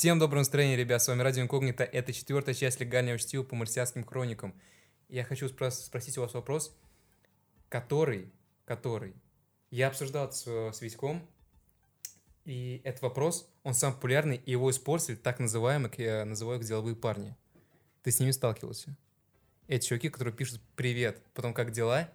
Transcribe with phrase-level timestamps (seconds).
[0.00, 4.02] Всем доброго настроения, ребят, с вами Радио Инкогнито, это четвертая часть легального чтива по марсианским
[4.02, 4.58] хроникам.
[5.10, 6.74] Я хочу спро- спросить у вас вопрос,
[7.68, 8.32] который,
[8.64, 9.14] который,
[9.70, 11.28] я обсуждал с, с Витьком,
[12.46, 16.96] и этот вопрос, он сам популярный, и его используют так называемые, я называю их деловые
[16.96, 17.36] парни.
[18.02, 18.96] Ты с ними сталкивался?
[19.68, 22.08] Эти чуваки, которые пишут «Привет», потом «Как дела?»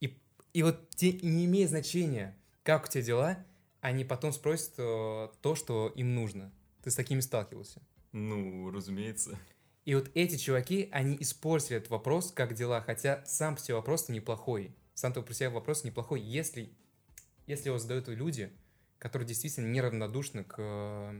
[0.00, 0.20] И,
[0.54, 3.46] и вот те, не имеет значения, как у тебя дела,
[3.80, 6.52] они потом спросят э, то, что им нужно.
[6.82, 7.80] Ты с такими сталкивался?
[8.12, 9.38] Ну, разумеется.
[9.84, 14.08] И вот эти чуваки, они используют этот вопрос, как дела, хотя сам по себе вопрос
[14.08, 14.74] неплохой.
[14.94, 16.70] Сам по себе вопрос неплохой, если,
[17.46, 18.52] если его задают люди,
[18.98, 21.14] которые действительно неравнодушны к,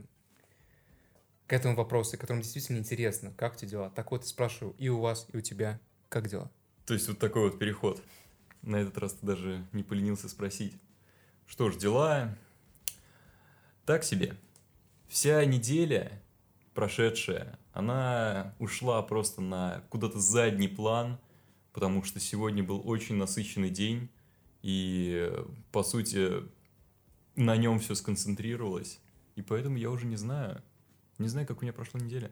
[1.47, 3.89] к этому вопросу, которым действительно интересно, как тебе дела.
[3.89, 6.51] Так вот, спрашиваю и у вас, и у тебя, как дела?
[6.85, 8.03] То есть вот такой вот переход.
[8.61, 10.75] На этот раз ты даже не поленился спросить.
[11.47, 12.37] Что ж, дела
[13.89, 14.37] так себе.
[15.07, 16.21] Вся неделя
[16.75, 21.17] прошедшая, она ушла просто на куда-то задний план,
[21.73, 24.11] потому что сегодня был очень насыщенный день,
[24.61, 25.33] и,
[25.71, 26.43] по сути,
[27.35, 28.99] на нем все сконцентрировалось.
[29.35, 30.61] И поэтому я уже не знаю.
[31.17, 32.31] Не знаю, как у меня прошла неделя.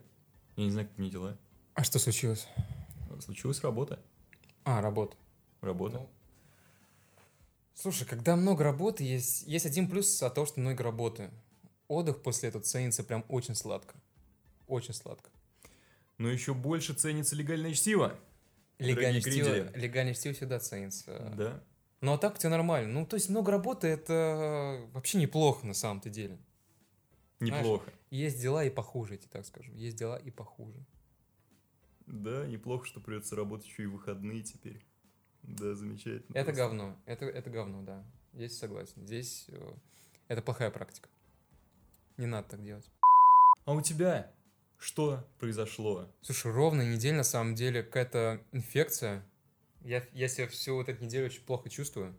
[0.57, 1.37] Я не знаю, как у меня дела.
[1.73, 2.47] А что случилось?
[3.19, 3.99] Случилась работа.
[4.63, 5.17] А, работа.
[5.61, 5.97] Работа.
[5.97, 6.09] Ну,
[7.73, 11.31] слушай, когда много работы, есть, есть один плюс от того, что много работы
[11.87, 13.95] отдых после этого ценится прям очень сладко.
[14.67, 15.29] Очень сладко.
[16.17, 18.17] Но еще больше ценится легальное чтиво.
[18.79, 21.33] Легальное чтиво, легальное чтиво всегда ценится.
[21.37, 21.63] Да.
[22.01, 22.93] Ну а так у тебя нормально.
[22.93, 26.37] Ну, то есть много работы это вообще неплохо на самом-то деле.
[27.39, 27.85] Неплохо.
[27.85, 29.71] Знаешь, есть дела и похуже, я тебе так скажу.
[29.73, 30.85] Есть дела и похуже.
[32.05, 34.85] Да, неплохо, что придется работать еще и выходные теперь.
[35.43, 36.35] Да, замечательно.
[36.35, 36.63] Это просто.
[36.63, 36.97] говно.
[37.05, 38.03] Это, это говно, да.
[38.33, 39.05] Здесь согласен.
[39.05, 39.73] Здесь э,
[40.27, 41.09] это плохая практика.
[42.17, 42.89] Не надо так делать.
[43.65, 44.31] А у тебя
[44.79, 46.07] что произошло?
[46.21, 49.23] Слушай, ровно неделя на самом деле какая-то инфекция.
[49.81, 52.15] Я, я себя всю вот эту неделю очень плохо чувствую.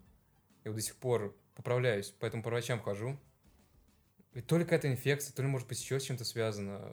[0.65, 3.19] Я вот до сих пор поправляюсь, поэтому по врачам хожу.
[4.35, 6.93] И то ли какая-то инфекция, то ли, может быть, еще с чем-то связано.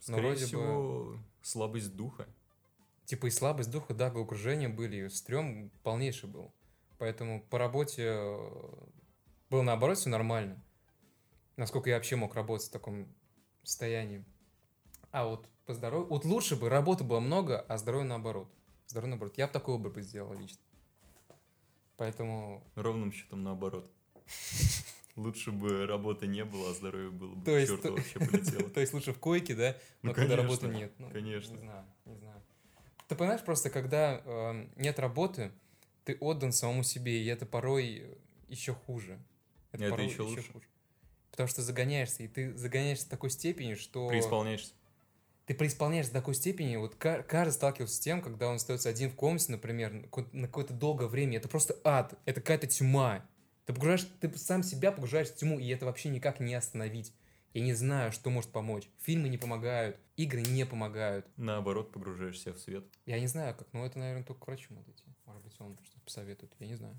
[0.00, 1.18] Скорее вроде всего, бы...
[1.42, 2.26] слабость духа.
[3.04, 6.54] Типа и слабость духа, да, головокружения были, и стрём полнейший был.
[6.98, 8.50] Поэтому по работе э,
[9.50, 10.62] было наоборот все нормально
[11.58, 13.06] насколько я вообще мог работать в таком
[13.62, 14.24] состоянии.
[15.10, 16.08] А вот по здоровью...
[16.08, 18.48] Вот лучше бы работы было много, а здоровье наоборот.
[18.86, 19.36] Здоровье наоборот.
[19.36, 20.60] Я бы такой выбор бы сделал лично.
[21.96, 22.62] Поэтому...
[22.74, 23.90] Ровным счетом наоборот.
[25.16, 28.70] Лучше бы работы не было, а здоровье было бы то есть, вообще полетело.
[28.70, 29.76] То есть лучше в койке, да?
[30.02, 30.92] Но ну, когда работы нет.
[30.98, 31.54] Ну, конечно.
[31.54, 32.40] Не знаю, не знаю.
[33.08, 35.50] Ты понимаешь, просто когда э, нет работы,
[36.04, 39.18] ты отдан самому себе, и это порой еще хуже.
[39.72, 40.52] Это, это еще, еще лучше.
[40.52, 40.66] хуже.
[41.38, 44.08] Потому что загоняешься, и ты загоняешься в такой степени, что...
[44.08, 44.72] Преисполняешься.
[45.46, 49.14] Ты преисполняешься до такой степени, вот каждый сталкивался с тем, когда он остается один в
[49.14, 53.24] комнате, например, на какое-то долгое время, это просто ад, это какая-то тьма.
[53.66, 57.14] Ты погружаешь, ты сам себя погружаешь в тьму, и это вообще никак не остановить.
[57.54, 58.90] Я не знаю, что может помочь.
[58.98, 61.24] Фильмы не помогают, игры не помогают.
[61.36, 62.84] Наоборот, погружаешься в свет.
[63.06, 65.04] Я не знаю, как, но это, наверное, только к врачу надо идти.
[65.24, 66.98] Может быть, он что-то посоветует, я не знаю.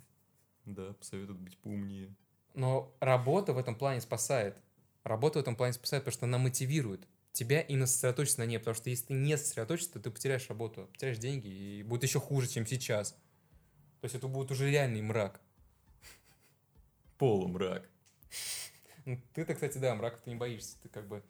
[0.63, 2.15] Да, посоветует быть поумнее.
[2.53, 4.57] Но работа в этом плане спасает.
[5.03, 8.59] Работа в этом плане спасает, потому что она мотивирует тебя именно сосредоточиться на ней.
[8.59, 12.19] Потому что если ты не сосредоточишься, то ты потеряешь работу, потеряешь деньги, и будет еще
[12.19, 13.11] хуже, чем сейчас.
[14.01, 15.39] То есть это будет уже реальный мрак.
[17.17, 17.89] Полумрак.
[19.05, 20.77] Ну, ты-то, кстати, да, мрак ты не боишься.
[20.81, 21.23] Ты как бы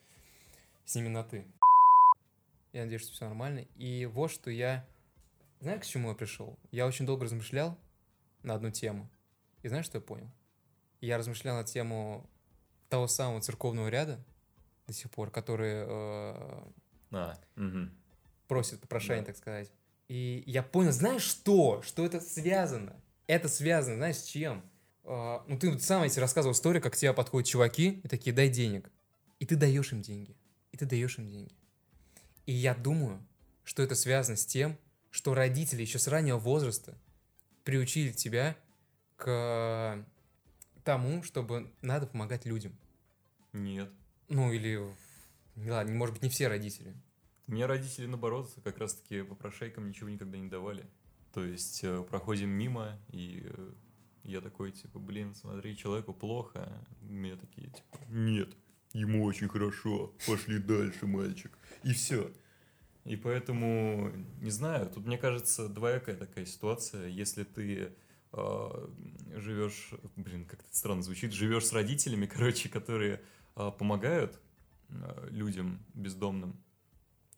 [0.85, 1.45] с ними на «ты».
[2.73, 3.65] Я надеюсь, что все нормально.
[3.75, 4.87] И вот что я...
[5.59, 6.57] Знаешь, к чему я пришел?
[6.71, 7.77] Я очень долго размышлял
[8.43, 9.09] на одну тему.
[9.63, 10.29] И знаешь, что я понял?
[11.01, 12.29] Я размышлял на тему
[12.89, 14.19] того самого церковного ряда
[14.87, 16.63] до сих пор, который э,
[17.11, 17.89] а, угу.
[18.47, 19.27] просит попрошение, да.
[19.27, 19.71] так сказать.
[20.07, 21.81] И я понял, знаешь что?
[21.83, 22.99] Что это связано?
[23.27, 24.63] Это связано, знаешь, с чем?
[25.03, 28.49] Э, ну, ты сам эти рассказывал историю, как к тебе подходят чуваки и такие, дай
[28.49, 28.89] денег.
[29.39, 30.35] И ты даешь им деньги.
[30.71, 31.53] И ты даешь им деньги.
[32.45, 33.23] И я думаю,
[33.63, 34.77] что это связано с тем,
[35.11, 36.97] что родители еще с раннего возраста
[37.63, 38.57] приучили тебя
[39.15, 40.03] к
[40.89, 42.75] тому, чтобы надо помогать людям.
[43.53, 43.91] Нет.
[44.27, 44.81] Ну, или,
[45.55, 46.95] ладно, может быть, не все родители.
[47.45, 50.87] У меня родители, наоборот, как раз-таки попрошайкам ничего никогда не давали.
[51.31, 53.71] То есть э, проходим мимо, и э,
[54.23, 56.67] я такой, типа, блин, смотри, человеку плохо.
[57.01, 58.49] Мне такие, типа, нет,
[58.93, 61.55] ему очень хорошо, пошли дальше, мальчик.
[61.83, 62.31] И все.
[63.05, 64.11] И поэтому,
[64.41, 67.09] не знаю, тут, мне кажется, двоякая такая ситуация.
[67.09, 67.93] Если ты
[68.31, 73.21] живешь, блин, как это странно звучит, живешь с родителями, короче, которые
[73.55, 74.39] э, помогают
[74.89, 76.61] э, людям бездомным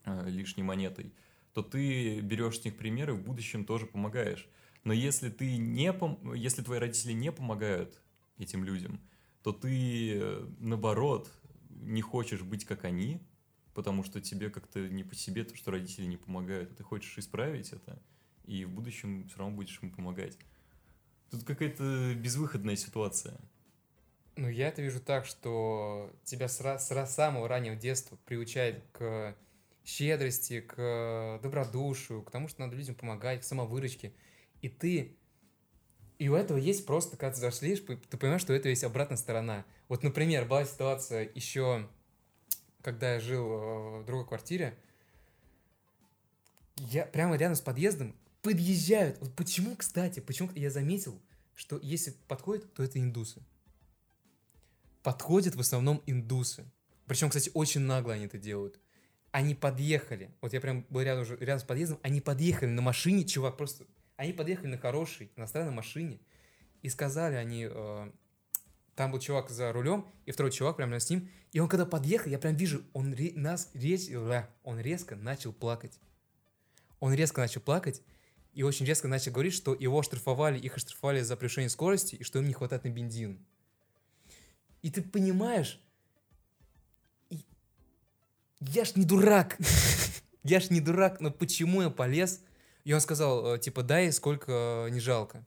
[0.05, 1.13] э, лишней монетой,
[1.53, 4.47] то ты берешь с них примеры, в будущем тоже помогаешь.
[4.83, 6.33] Но если ты не пом...
[6.33, 8.01] если твои родители не помогают
[8.37, 8.99] этим людям,
[9.43, 11.31] то ты э, наоборот
[11.69, 13.21] не хочешь быть как они,
[13.73, 17.17] потому что тебе как-то не по себе то, что родители не помогают, а ты хочешь
[17.17, 18.01] исправить это,
[18.45, 20.37] и в будущем все равно будешь им помогать.
[21.31, 23.39] Тут какая-то безвыходная ситуация.
[24.35, 29.35] Ну, я это вижу так, что тебя с, с самого раннего детства приучают к
[29.85, 34.13] щедрости, к добродушию, к тому, что надо людям помогать, к самовыручке.
[34.61, 35.17] И ты...
[36.19, 39.17] И у этого есть просто, когда ты зашлишь, ты понимаешь, что у этого есть обратная
[39.17, 39.65] сторона.
[39.87, 41.89] Вот, например, была ситуация еще,
[42.83, 44.77] когда я жил э, в другой квартире,
[46.77, 49.19] я прямо рядом с подъездом подъезжают.
[49.19, 51.21] Вот почему, кстати, почему я заметил,
[51.55, 53.41] что если подходят, то это индусы.
[55.03, 56.65] Подходят в основном индусы.
[57.05, 58.79] Причем, кстати, очень нагло они это делают.
[59.31, 60.31] Они подъехали.
[60.41, 61.99] Вот я прям был рядом, рядом с подъездом.
[62.03, 63.85] Они подъехали на машине, чувак, просто
[64.21, 66.19] они подъехали на хорошей иностранной машине
[66.83, 68.11] и сказали они, э,
[68.95, 72.29] там был чувак за рулем, и второй чувак прямо с ним, и он когда подъехал,
[72.29, 74.09] я прям вижу, он ре, нас рез,
[74.63, 75.99] он резко начал плакать.
[76.99, 78.03] Он резко начал плакать,
[78.53, 82.39] и очень резко начал говорить, что его оштрафовали, их оштрафовали за превышение скорости, и что
[82.39, 83.45] им не хватает на бензин.
[84.81, 85.79] И ты понимаешь,
[88.59, 89.57] я ж не дурак,
[90.43, 92.41] я ж не дурак, но почему я полез
[92.83, 95.45] и он сказал, э, типа, дай, сколько э, не жалко.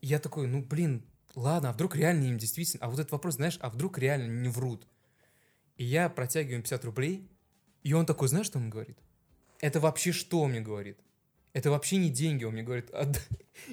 [0.00, 2.84] Я такой, ну, блин, ладно, а вдруг реально им действительно...
[2.84, 4.86] А вот этот вопрос, знаешь, а вдруг реально не врут?
[5.76, 7.28] И я протягиваю им 50 рублей,
[7.82, 8.98] и он такой, знаешь, что он говорит?
[9.60, 10.98] Это вообще что он мне говорит?
[11.52, 12.90] Это вообще не деньги, он мне говорит.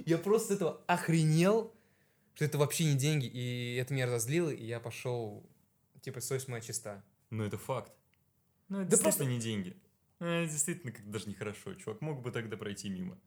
[0.06, 1.74] Я просто с этого охренел,
[2.34, 5.48] что это вообще не деньги, и это меня разозлило, и я пошел,
[6.02, 7.04] типа, совесть моя чиста.
[7.30, 7.92] Ну, это факт.
[8.70, 9.78] Ну, это да просто не деньги.
[10.20, 11.76] Э, действительно, как даже нехорошо.
[11.76, 13.20] Чувак мог бы тогда пройти мимо.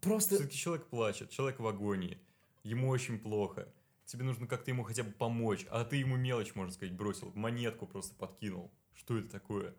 [0.00, 0.36] Просто...
[0.36, 2.18] Все-таки человек плачет, человек в агонии.
[2.62, 3.68] Ему очень плохо.
[4.04, 5.66] Тебе нужно как-то ему хотя бы помочь.
[5.70, 7.32] А ты ему мелочь, можно сказать, бросил.
[7.34, 8.70] Монетку просто подкинул.
[8.94, 9.74] Что это такое?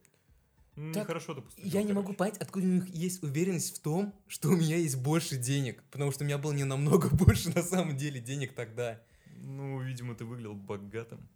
[0.75, 1.65] Нехорошо ты поступил.
[1.65, 1.87] Я короче.
[1.87, 5.37] не могу понять, откуда у них есть уверенность в том, что у меня есть больше
[5.37, 5.83] денег.
[5.91, 9.01] Потому что у меня было не намного больше на самом деле денег тогда.
[9.35, 11.29] Ну, видимо, ты выглядел богатым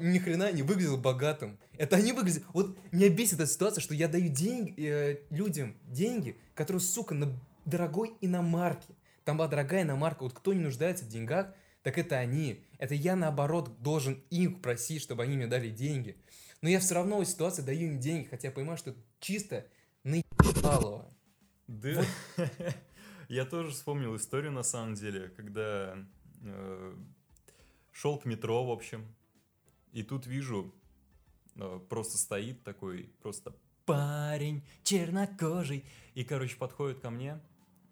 [0.00, 1.58] ни хрена не выглядел богатым.
[1.76, 2.44] Это они выглядят...
[2.52, 7.32] Вот меня бесит эта ситуация, что я даю деньги, э, людям деньги, которые, сука, на
[7.64, 8.94] дорогой иномарке.
[9.24, 10.22] Там была дорогая иномарка.
[10.24, 11.52] Вот кто не нуждается в деньгах,
[11.82, 12.64] так это они.
[12.78, 16.16] Это я, наоборот, должен их просить, чтобы они мне дали деньги.
[16.60, 19.66] Но я все равно в ситуации даю им деньги, хотя я понимаю, что чисто
[20.04, 21.14] наебалово.
[21.66, 22.04] Да.
[22.36, 22.46] Вот.
[23.28, 25.98] Я тоже вспомнил историю, на самом деле, когда
[26.40, 26.96] э,
[27.92, 29.06] шел к метро, в общем,
[29.92, 30.74] и тут вижу,
[31.56, 35.84] э, просто стоит такой, просто парень чернокожий.
[36.14, 37.38] И, короче, подходит ко мне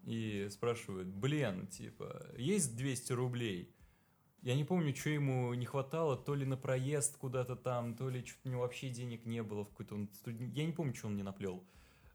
[0.05, 3.75] и спрашивает, блин, типа, есть 200 рублей?
[4.47, 8.23] Я не помню, что ему не хватало, то ли на проезд куда-то там, то ли
[8.23, 9.95] что-то у него вообще денег не было в какой-то...
[9.95, 10.09] Он...
[10.53, 11.67] Я не помню, что он мне наплел.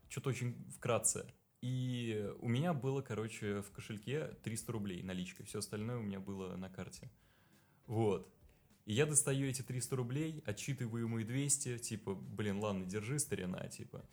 [0.08, 1.26] Что-то очень вкратце.
[1.60, 5.44] И у меня было, короче, в кошельке 300 рублей наличкой.
[5.44, 7.10] Все остальное у меня было на карте.
[7.86, 8.34] Вот.
[8.86, 13.68] И я достаю эти 300 рублей, отчитываю ему и 200, типа, блин, ладно, держи, старина,
[13.68, 14.08] типа.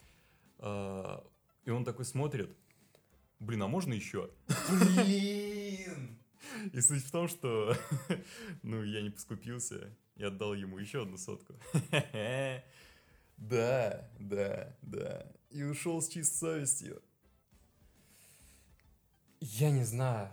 [0.57, 1.25] А,
[1.63, 2.53] и он такой смотрит,
[3.39, 4.29] блин, а можно еще?
[4.67, 6.18] Блин!
[6.73, 7.75] И суть в том, что,
[8.63, 11.55] ну, я не поскупился и отдал ему еще одну сотку.
[13.41, 15.25] Да, да, да.
[15.49, 17.01] И ушел с чистой совестью.
[19.39, 20.29] Я не знаю.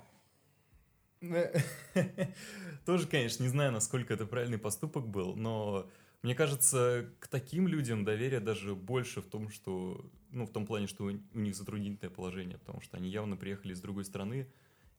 [2.85, 5.89] Тоже, конечно, не знаю, насколько это правильный поступок был, но
[6.23, 10.89] мне кажется, к таким людям доверие даже больше в том, что, ну, в том плане,
[10.89, 14.49] что у них затруднительное положение, потому что они явно приехали из другой страны,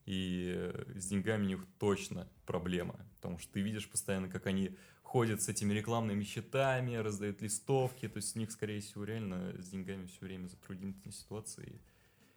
[0.08, 5.42] и с деньгами у них точно проблема, потому что ты видишь постоянно, как они ходят
[5.42, 10.06] с этими рекламными счетами, раздают листовки, то есть у них, скорее всего, реально с деньгами
[10.06, 11.82] все время затруднительные ситуации.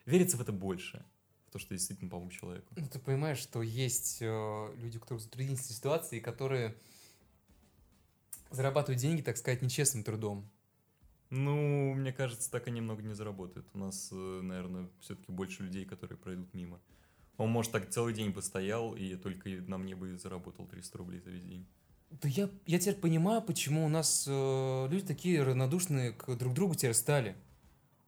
[0.05, 1.05] Верится в это больше,
[1.47, 2.73] в то, что действительно помог человеку.
[2.75, 6.75] Ну, ты понимаешь, что есть э, люди, которые в затруднительной ситуации, которые
[8.49, 10.51] зарабатывают деньги, так сказать, нечестным трудом.
[11.29, 13.65] Ну, мне кажется, так они много не заработают.
[13.73, 16.81] У нас, э, наверное, все-таки больше людей, которые пройдут мимо.
[17.41, 21.31] Он, может, так целый день постоял, и только на мне бы заработал 300 рублей за
[21.31, 21.65] весь день.
[22.09, 26.75] Да я, я теперь понимаю, почему у нас э, люди такие равнодушные к друг другу
[26.75, 27.35] теперь стали.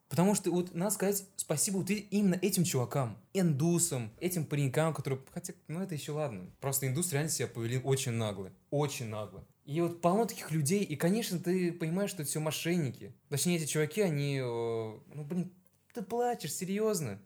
[0.09, 5.53] Потому что вот надо сказать спасибо вот именно этим чувакам, индусам, этим паренькам, которые, хотя,
[5.67, 9.43] ну это еще ладно, просто индус реально себя повели очень нагло, очень нагло.
[9.65, 13.15] И вот полно таких людей, и, конечно, ты понимаешь, что это все мошенники.
[13.29, 15.51] Точнее, эти чуваки, они, э, ну, блин,
[15.93, 17.19] ты плачешь, серьезно.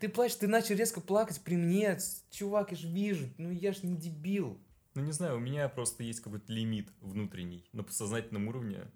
[0.00, 1.98] Ты плачешь, ты начал резко плакать при мне.
[2.30, 4.58] Чувак, я же вижу, ну я же не дебил.
[4.94, 8.90] Ну, не знаю, у меня просто есть какой-то лимит внутренний на подсознательном уровне,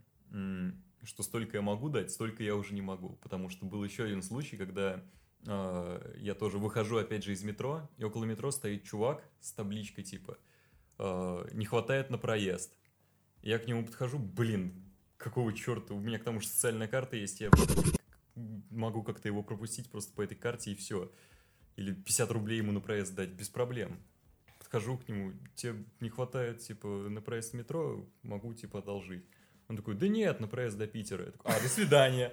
[1.02, 3.18] что столько я могу дать, столько я уже не могу.
[3.22, 5.04] Потому что был еще один случай, когда
[5.46, 10.04] э, я тоже выхожу опять же из метро, и около метро стоит чувак с табличкой
[10.04, 10.38] типа
[10.98, 12.76] э, «Не хватает на проезд».
[13.42, 14.84] Я к нему подхожу, блин,
[15.16, 17.50] какого черта, у меня к тому же социальная карта есть, я
[18.70, 21.10] могу как-то его пропустить просто по этой карте и все.
[21.76, 23.98] Или 50 рублей ему на проезд дать, без проблем.
[24.58, 29.24] Подхожу к нему, тебе не хватает, типа, на проезд в метро, могу, типа, одолжить.
[29.68, 31.26] Он такой, да нет, на проезд до Питера.
[31.26, 32.32] Я такой, а, до свидания.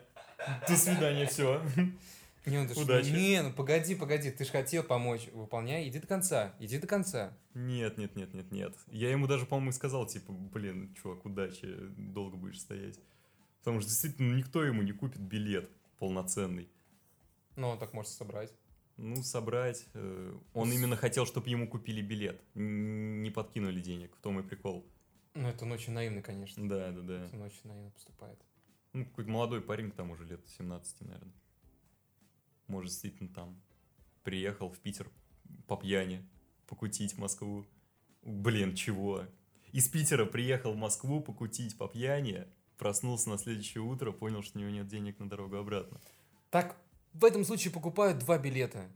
[0.67, 1.61] До свидания, все.
[2.45, 3.09] Не, он Удачи.
[3.11, 7.37] не, ну погоди, погоди, ты же хотел помочь, выполняй, иди до конца, иди до конца.
[7.53, 8.75] Нет, нет, нет, нет, нет.
[8.87, 12.99] Я ему даже, по-моему, сказал, типа, блин, чувак, удачи, долго будешь стоять.
[13.59, 15.69] Потому что действительно никто ему не купит билет
[16.01, 16.67] полноценный.
[17.55, 18.51] Ну, он так может собрать.
[18.97, 19.85] Ну, собрать.
[19.93, 20.73] Э, он С...
[20.73, 22.41] именно хотел, чтобы ему купили билет.
[22.55, 24.15] Не подкинули денег.
[24.15, 24.83] В том и прикол.
[25.35, 26.67] Ну, это он очень наивный, конечно.
[26.67, 27.29] Да, да, да.
[27.33, 28.39] Он очень наивно поступает.
[28.93, 31.33] Ну, какой-то молодой парень, к тому же, лет 17, наверное.
[32.65, 33.61] Может, действительно там.
[34.23, 35.07] Приехал в Питер
[35.67, 36.27] по пьяни,
[36.65, 37.67] покутить в Москву.
[38.23, 39.27] Блин, чего?
[39.71, 42.47] Из Питера приехал в Москву покутить по пьяни,
[42.81, 46.01] проснулся на следующее утро, понял, что у него нет денег на дорогу обратно.
[46.49, 46.75] Так
[47.13, 48.89] в этом случае покупают два билета.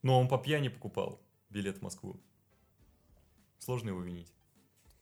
[0.00, 1.20] Но он по пьяни покупал
[1.50, 2.18] билет в Москву.
[3.58, 4.32] Сложно его винить.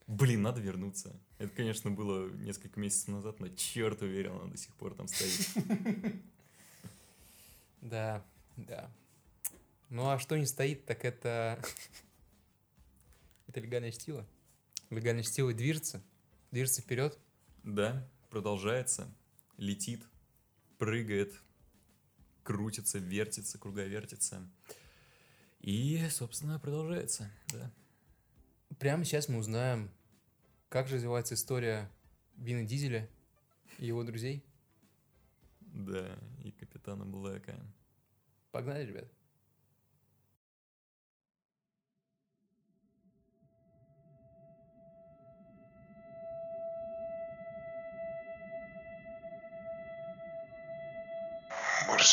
[0.08, 1.14] Блин, надо вернуться.
[1.38, 5.49] Это, конечно, было несколько месяцев назад, но черт уверен, он до сих пор там стоит.
[7.80, 8.90] Да, да.
[9.88, 11.62] Ну а что не стоит, так это...
[13.47, 14.26] Это легальное чтиво.
[14.90, 16.02] Легальное чтиво движется,
[16.50, 17.16] движется вперед.
[17.68, 19.14] Да, продолжается,
[19.58, 20.02] летит,
[20.78, 21.38] прыгает,
[22.42, 24.48] крутится, вертится, круговертится.
[25.60, 27.70] И, собственно, продолжается, да.
[28.78, 29.90] Прямо сейчас мы узнаем,
[30.70, 31.90] как же развивается история
[32.37, 33.06] Вина Дизеля
[33.76, 34.42] и его друзей.
[35.60, 37.54] Да, и капитана Блэка.
[38.50, 39.12] Погнали, ребят.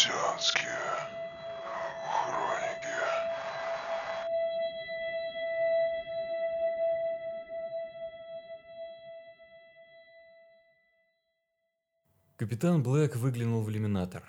[0.05, 0.69] Марсианские
[2.03, 2.89] хроники.
[12.35, 14.23] Капитан Блэк выглянул в иллюминатор.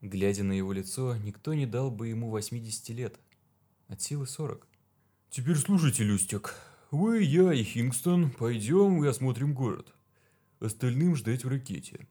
[0.00, 3.20] Глядя на его лицо, никто не дал бы ему 80 лет.
[3.88, 4.66] От силы 40.
[5.28, 6.54] «Теперь слушайте, Люстик.
[6.90, 9.92] Вы, я и Хингстон пойдем и осмотрим город.
[10.60, 12.06] Остальным ждать в ракете.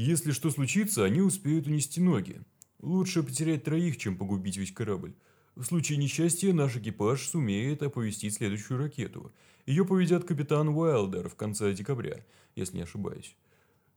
[0.00, 2.40] Если что случится, они успеют унести ноги.
[2.80, 5.14] Лучше потерять троих, чем погубить весь корабль.
[5.56, 9.30] В случае несчастья наш экипаж сумеет оповестить следующую ракету.
[9.66, 12.24] Ее поведет капитан Уайлдер в конце декабря,
[12.56, 13.36] если не ошибаюсь.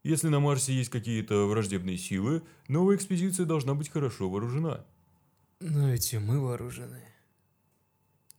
[0.04, 4.86] Если на Марсе есть какие-то враждебные силы, новая экспедиция должна быть хорошо вооружена.
[5.62, 7.02] Но ведь и мы вооружены.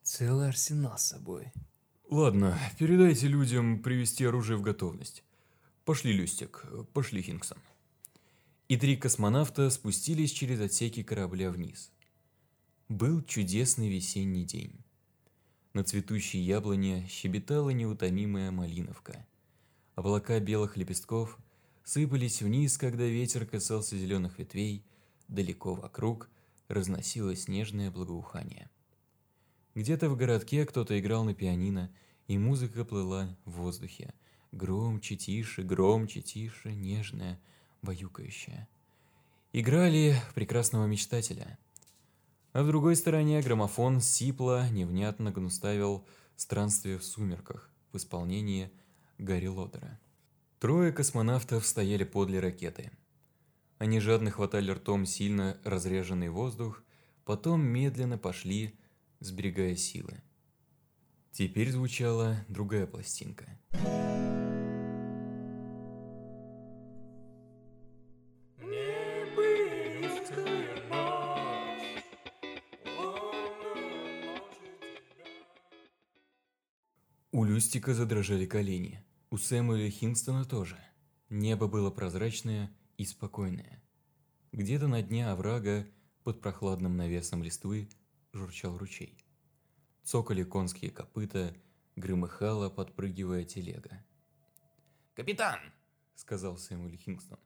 [0.02, 1.50] Целый арсенал с собой.
[2.11, 5.25] Ладно, передайте людям привести оружие в готовность.
[5.84, 6.64] Пошли, Люстик,
[6.94, 7.58] пошли, Хингсон.
[8.68, 11.92] И три космонавта спустились через отсеки корабля вниз.
[12.88, 14.82] Был чудесный весенний день.
[15.74, 19.26] На цветущей яблоне щебетала неутомимая малиновка.
[19.94, 21.36] Облака белых лепестков
[21.84, 24.86] сыпались вниз, когда ветер касался зеленых ветвей,
[25.28, 26.30] далеко вокруг
[26.68, 28.70] разносилось нежное благоухание.
[29.74, 31.94] Где-то в городке кто-то играл на пианино,
[32.26, 34.14] и музыка плыла в воздухе–
[34.54, 37.40] Громче, тише, громче, тише, нежная,
[37.82, 38.68] баюкающая.
[39.52, 41.58] Играли прекрасного мечтателя.
[42.52, 46.06] А в другой стороне граммофон сипло, невнятно гнуставил
[46.37, 48.70] странствие в сумерках, в исполнении
[49.18, 49.99] Гарри Лодера.
[50.61, 52.92] Трое космонавтов стояли подле ракеты.
[53.78, 56.84] Они жадно хватали ртом сильно разреженный воздух,
[57.25, 58.78] потом медленно пошли,
[59.18, 60.23] сберегая силы.
[61.32, 63.58] Теперь звучала другая пластинка.
[77.54, 79.00] У Люстика задрожали колени.
[79.30, 80.76] У Сэмюэля Хингстона тоже.
[81.28, 83.80] Небо было прозрачное и спокойное.
[84.50, 85.87] Где-то на дне оврага,
[86.25, 87.88] под прохладным навесом листвы,
[88.32, 89.25] журчал ручей.
[90.02, 91.54] Цокали конские копыта,
[91.94, 94.04] громыхала, подпрыгивая телега.
[95.14, 95.61] «Капитан!»—
[96.16, 97.38] сказал Сэмюэль Хингстон.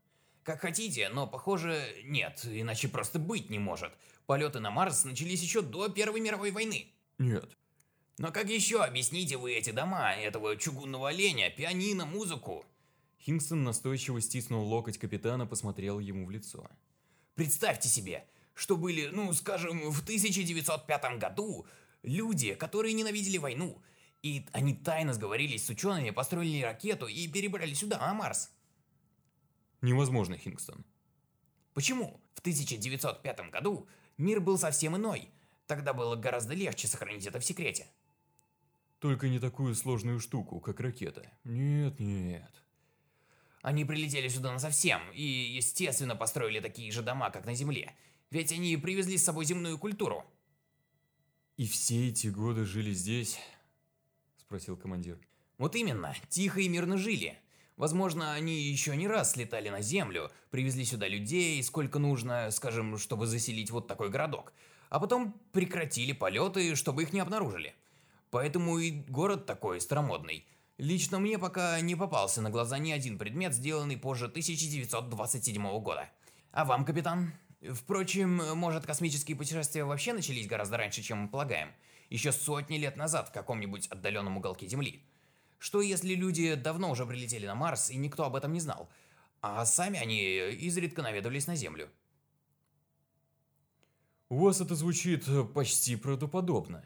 [0.43, 3.93] «Как хотите, но, похоже, нет, иначе просто быть не может.
[4.25, 6.95] Полеты на Марс начались еще до Первой мировой войны.
[7.19, 7.58] «Нет».
[8.19, 12.65] Но как еще объясните вы эти дома, этого чугунного оленя, пианино, музыку?
[13.21, 16.69] Хингстон настойчиво стиснул локоть капитана, посмотрел ему в лицо.
[17.37, 21.65] Представьте себе, что были, ну, скажем, в 1905 году
[22.03, 23.81] люди, которые ненавидели войну,
[24.23, 28.51] и они тайно сговорились с учеными, построили ракету и перебрали сюда, на Марс.
[29.81, 30.85] «Невозможно, Хингстон».
[31.73, 32.21] Почему?
[32.35, 35.31] В 1905 году мир был совсем иной.
[35.69, 37.87] Тогда было гораздо легче сохранить это в секрете.
[38.99, 41.31] Только не такую сложную штуку, как ракета.
[41.45, 42.53] Нет, нет.
[43.63, 47.95] Они прилетели сюда насовсем и, естественно, построили такие же дома, как на Земле.
[48.31, 50.25] Ведь они привезли с собой земную культуру.
[51.57, 53.39] И все эти годы жили здесь?
[54.37, 55.19] Спросил командир.
[55.59, 57.39] Вот именно, тихо и мирно жили.
[57.77, 63.27] Возможно, они еще не раз слетали на Землю, привезли сюда людей, сколько нужно, скажем, чтобы
[63.27, 64.53] заселить вот такой городок.
[64.89, 67.75] А потом прекратили полеты, чтобы их не обнаружили.
[68.31, 70.47] Поэтому и город такой старомодный.
[70.77, 76.09] Лично мне пока не попался на глаза ни один предмет, сделанный позже 1927 года.
[76.53, 77.33] А вам, капитан?
[77.73, 81.73] Впрочем, может космические путешествия вообще начались гораздо раньше, чем мы полагаем.
[82.11, 85.03] Еще сотни лет назад в каком-нибудь отдаленном уголке Земли.
[85.59, 88.89] Что если люди давно уже прилетели на Марс и никто об этом не знал?
[89.41, 91.89] А сами они изредка наведывались на Землю.
[94.29, 96.85] У вас это звучит почти правдоподобно.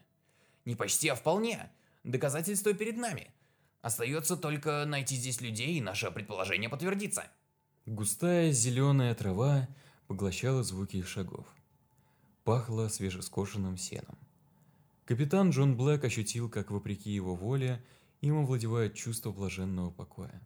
[0.65, 1.71] Не почти, а вполне.
[2.05, 3.31] Доказательства перед нами.
[3.81, 7.25] Остается только найти здесь людей, и наше предположение подтвердится.
[7.87, 9.69] Густая зеленая трава
[10.07, 11.47] поглощала звуки их шагов.
[12.45, 14.19] Пахло свежескошенным сеном.
[15.05, 17.85] Капитан Джон Блэк ощутил, как вопреки его воле,
[18.21, 20.41] им овладевает чувство блаженного покоя.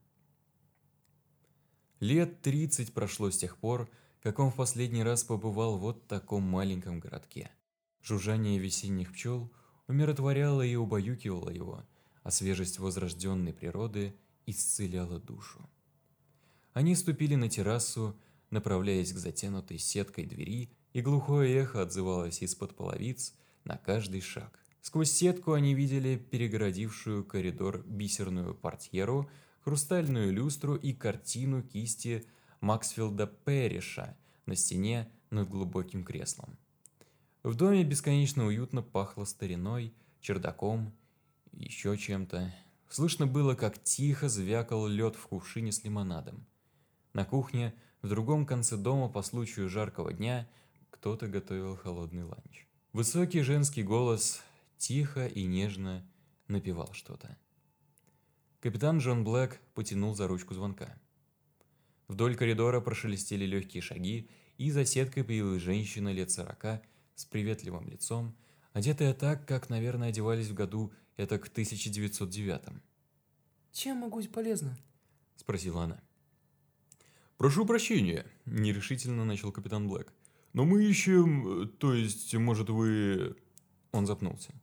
[2.01, 3.91] Лет 30 прошло с тех пор,
[4.23, 7.51] как он в последний раз побывал вот в таком маленьком городке.
[8.03, 9.51] Жужжание весенних пчел
[9.89, 11.85] умиротворяло и убаюкивало его,
[12.23, 14.15] а свежесть возрожденной природы
[14.47, 15.69] исцеляла душу.
[16.73, 18.17] Они ступили на террасу,
[18.51, 24.59] направляясь к затянутой сеткой двери, и глухое эхо отзывалось из-под половиц на каждый шаг.
[24.81, 29.29] Сквозь сетку они видели перегородившую коридор бисерную портьеру,
[29.63, 32.25] хрустальную люстру и картину кисти
[32.61, 36.57] Максфилда Перриша на стене над глубоким креслом.
[37.47, 40.93] В доме бесконечно уютно пахло стариной, чердаком,
[41.53, 42.53] еще чем-то.
[42.89, 46.45] Слышно было, как тихо звякал лед в кувшине с лимонадом.
[47.13, 50.49] На кухне, в другом конце дома по случаю жаркого дня,
[50.91, 52.67] кто-то готовил холодный ланч.
[52.93, 54.43] Высокий женский голос
[54.77, 56.05] тихо и нежно
[56.49, 57.39] напевал что-то.
[58.59, 60.99] Капитан Джон Блэк потянул за ручку звонка.
[62.09, 64.29] Вдоль коридора прошелестели легкие шаги,
[64.59, 66.83] и за сеткой появилась женщина лет сорока
[67.17, 68.37] с приветливым лицом,
[68.73, 72.63] одетая так, как, наверное, одевались в году это к 1909
[73.73, 74.79] Чем могу быть полезна?–
[75.37, 76.01] спросила она.
[77.37, 80.13] «Прошу прощения»,– нерешительно начал капитан Блэк.
[80.53, 81.65] «Но мы ищем...
[81.65, 83.37] э, То есть, может, вы...»
[83.93, 84.55] Он запнулся.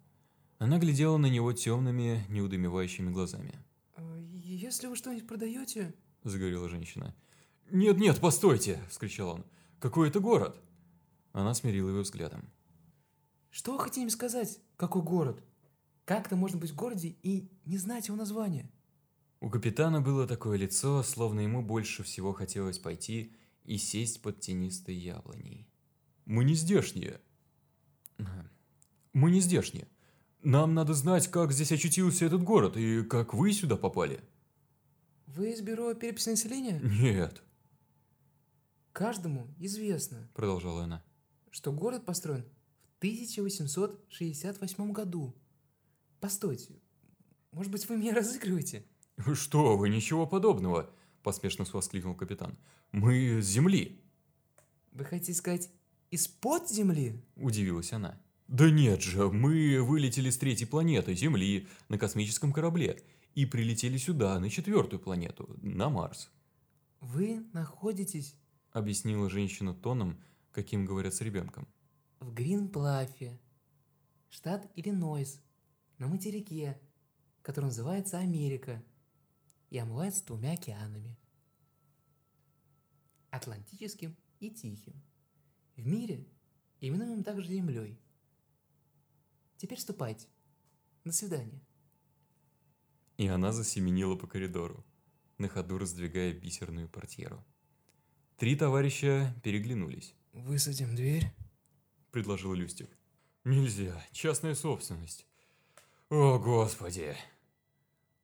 [0.58, 3.54] Она глядела на него темными, неудумевающими глазами.
[3.96, 5.94] А, Если вы что-нибудь продаете...
[6.24, 7.16] Заговорила женщина.
[7.70, 9.46] «Нет-нет, постойте!»– вскричал он.
[9.80, 10.60] «Какой это город?»
[11.34, 12.50] Она смирила его взглядом.
[13.50, 14.60] Что вы хотите им сказать?
[14.78, 15.43] Какой город?
[16.06, 18.72] Как-то можно быть в городе и не знать его названия?
[19.39, 24.96] У капитана было такое лицо, словно ему больше всего хотелось пойти и сесть под тенистой
[24.96, 25.67] яблоней.
[26.26, 27.19] «Мы не здешние».
[29.12, 29.88] «Мы не здешние.
[30.41, 34.22] Нам надо знать, как здесь очутился этот город и как вы сюда попали».
[35.28, 36.80] Вы из бюро переписи населения?
[36.82, 37.43] «Нет»,
[38.93, 41.04] Каждому известно,— продолжала она.
[41.54, 42.44] Что город построен
[42.96, 45.36] в 1868 году.
[46.20, 46.82] Постойте,
[47.52, 48.84] Может быть, вы меня разыгрываете?
[49.36, 50.89] Что вы, ничего подобного,
[51.22, 52.58] поспешно воскликнул капитан.
[52.92, 54.02] Мы с земли,
[54.94, 55.70] Вы хотите сказать,
[56.10, 57.22] из-под земли?
[57.36, 58.20] удивилась она.
[58.48, 63.04] Да нет же, мы вылетели с третьей планеты, Земли, на космическом корабле
[63.36, 66.32] и прилетели сюда, на четвертую планету, на Марс,
[67.00, 68.36] Вы находитесь
[68.72, 70.20] объяснила женщина тоном,
[70.54, 71.68] каким говорят с ребенком.
[72.20, 73.38] в Гринплафе,
[74.30, 75.42] штат Иллинойс,
[75.98, 76.80] на материке,
[77.42, 78.82] который называется Америка
[79.70, 81.18] и омывается двумя океанами.
[83.30, 85.04] Атлантическим и Тихим.
[85.76, 86.28] В мире
[86.80, 88.00] именуем также Землей.
[89.58, 90.28] Теперь ступайте.
[91.04, 91.62] До свидания.
[93.18, 94.86] И она засеменила по коридору,
[95.38, 97.44] на ходу раздвигая бисерную портьеру.
[98.38, 100.16] Три товарища переглянулись.
[100.34, 101.32] Высадим дверь.
[102.12, 102.89] предложил Люстик.
[103.43, 105.28] Нельзя, частная собственность.
[106.10, 107.15] О, господи.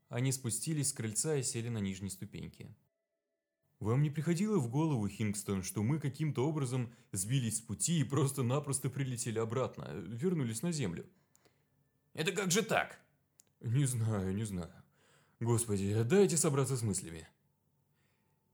[0.09, 2.75] Они спустились с крыльца и сели на нижней ступеньке.
[3.79, 8.89] Вам не приходило в голову, Хингстон, что мы каким-то образом сбились с пути и просто-напросто
[8.89, 11.05] прилетели обратно, вернулись на землю?
[12.15, 12.99] Это как же так?
[13.61, 14.73] Не знаю, не знаю.
[15.39, 17.27] Господи, дайте собраться с мыслями,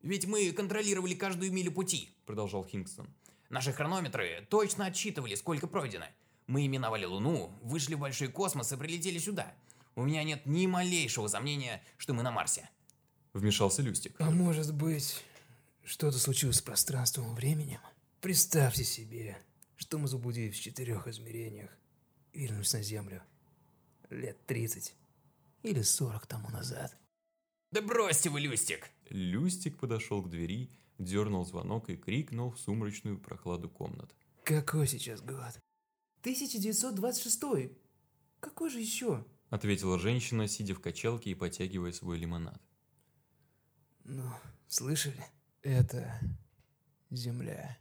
[0.01, 2.09] Ведь мы контролировали каждую милю пути.
[2.25, 3.07] продолжал Хингстон.
[3.49, 6.05] Наши хронометры точно отсчитывали, сколько пройдено.
[6.47, 9.53] Мы именовали Луну, вышли в большой космос и прилетели сюда.
[9.95, 12.69] У меня нет ни малейшего сомнения, что мы на Марсе.
[13.33, 14.15] Вмешался Люстик.
[14.19, 15.23] А может быть,
[15.83, 17.79] что-то случилось с пространством и временем?
[18.21, 19.37] Представьте себе,
[19.75, 21.69] что мы заблудились в четырех измерениях
[22.33, 23.23] и вернулись на Землю
[24.09, 24.93] лет 30
[25.63, 26.95] или 40 тому назад.
[27.71, 28.89] Да бросьте вы, Люстик!
[29.09, 34.13] Люстик подошел к двери, дернул звонок и крикнул в сумрачную прохладу комнат.
[34.43, 35.59] Какой сейчас год?
[36.21, 37.71] 1926.
[38.39, 39.25] Какой же еще?
[39.49, 42.61] Ответила женщина, сидя в качалке и потягивая свой лимонад.
[44.03, 44.29] Ну,
[44.67, 45.25] слышали?
[45.61, 46.19] Это
[47.09, 47.77] Земля.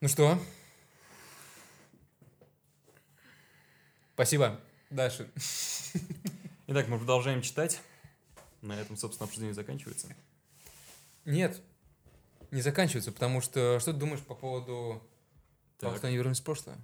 [0.00, 0.38] Ну что?
[4.14, 4.60] Спасибо.
[4.90, 5.30] Дальше.
[6.70, 7.80] Итак, мы продолжаем читать.
[8.60, 10.14] На этом, собственно, обсуждение заканчивается.
[11.24, 11.62] Нет,
[12.50, 15.02] не заканчивается, потому что что ты думаешь по поводу
[15.78, 16.76] того, что они вернулись в прошлое?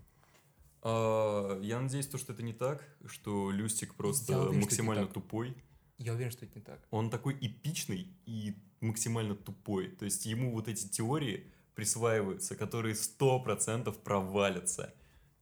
[0.81, 5.55] А, я надеюсь, то, что это не так, что Люстик просто уверен, максимально тупой.
[5.99, 6.81] Я уверен, что это не так.
[6.91, 9.89] Он такой эпичный и максимально тупой.
[9.89, 14.95] То есть ему вот эти теории присваиваются, которые сто процентов провалятся.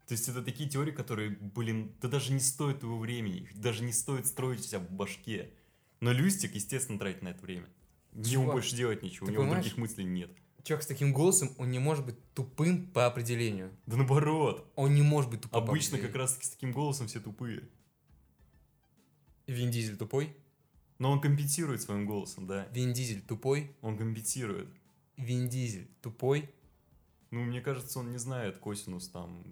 [0.06, 3.84] То есть это такие теории, которые, блин, да даже не стоит его времени, их даже
[3.84, 5.52] не стоит строить себя в башке.
[6.00, 7.68] Но Люстик, естественно, тратит на это время.
[8.12, 9.64] Ему Чувак, больше делать нечего, у него понимаешь?
[9.64, 10.30] других мыслей нет.
[10.64, 13.70] Человек с таким голосом, он не может быть тупым по определению.
[13.86, 17.20] Да наоборот, Он не может быть тупым обычно как раз таки с таким голосом все
[17.20, 17.68] тупые.
[19.46, 20.36] Вин Дизель тупой?
[20.98, 22.68] Но он компенсирует своим голосом, да.
[22.72, 23.74] Вин Дизель тупой?
[23.80, 24.68] Он компенсирует.
[25.16, 26.48] Вин Дизель тупой?
[27.30, 29.42] Ну, мне кажется, он не знает косинус там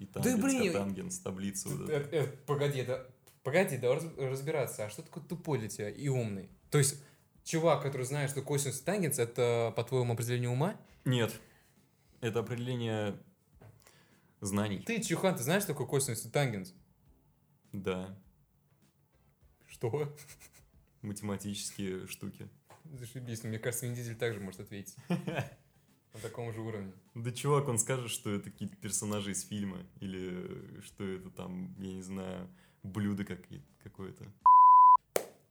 [0.00, 1.68] и Да, тангенс, блин, котангенс, таблицу.
[1.70, 3.10] вот Э, э, Погоди, это...
[3.42, 4.84] Погоди, давай раз- разбираться.
[4.86, 6.48] А что такое тупой для тебя и умный?
[6.70, 7.02] То есть,
[7.44, 10.76] чувак, который знает, что косинус и тангенс, это, по твоему определению ума?
[11.04, 11.32] Нет,
[12.20, 13.16] это определение
[14.40, 14.80] знаний.
[14.80, 16.74] Ты, Чухан, ты знаешь, что такое косинус и тангенс?
[17.72, 18.18] Да,
[19.66, 20.14] Что?
[21.02, 22.48] математические штуки.
[22.84, 24.96] Зашибись, но мне кажется, Вин Дизель также может ответить.
[26.14, 26.92] На таком же уровне.
[27.14, 31.92] Да чувак, он скажет, что это какие-то персонажи из фильма, или что это там, я
[31.94, 32.48] не знаю,
[32.82, 34.24] блюдо какие- какое-то.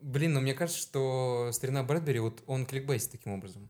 [0.01, 3.69] Блин, но мне кажется, что старина Брэдбери, вот он кликбейсит таким образом.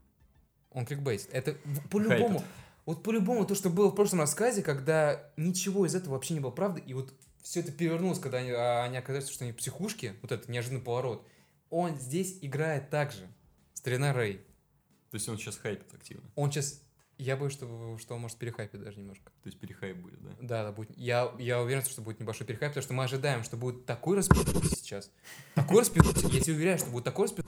[0.71, 1.30] Он кликбейсит.
[1.32, 1.58] Это
[1.89, 2.43] по-любому,
[2.86, 6.52] вот по-любому то, что было в прошлом рассказе, когда ничего из этого вообще не было
[6.52, 10.15] правды, и вот все это перевернулось, когда они, а, они оказались, что они в психушке,
[10.21, 11.26] вот этот неожиданный поворот.
[11.69, 13.28] Он здесь играет так же.
[13.73, 14.41] Старина Рэй.
[15.10, 16.30] То есть он сейчас хайпит активно.
[16.36, 16.82] Он сейчас...
[17.17, 19.32] Я боюсь, что, что он может перехайпить даже немножко.
[19.41, 20.30] То есть перехайп будет, да?
[20.39, 20.96] Да, да, будет.
[20.96, 24.38] Я, я уверен, что будет небольшой перехайп, потому что мы ожидаем, что будет такой распи
[24.76, 25.10] сейчас.
[25.56, 26.00] Такой распи
[26.32, 27.41] Я тебе уверяю, что будет такой распи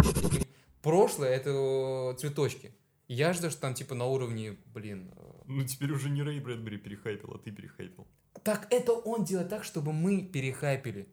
[0.82, 2.74] Прошлое— это цветочки.
[3.08, 5.12] Я жду, что там типа на уровне, блин...
[5.16, 8.08] э, Ну теперь уже не Рэй Брэдбери перехайпил, а ты перехайпил.
[8.44, 11.08] Так это он делает так, чтобы мы перехайпили.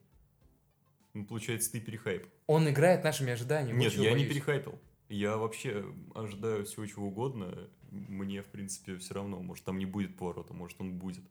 [1.15, 2.27] Ну, получается, ты перехайп.
[2.47, 3.79] Он играет нашими ожиданиями.
[3.79, 4.29] Нет, я не боюсь.
[4.29, 4.79] перехайпил.
[5.09, 7.69] Я вообще ожидаю всего чего угодно.
[7.91, 9.41] Мне, в принципе, все равно.
[9.41, 11.25] Может, там не будет поворота, может, он будет.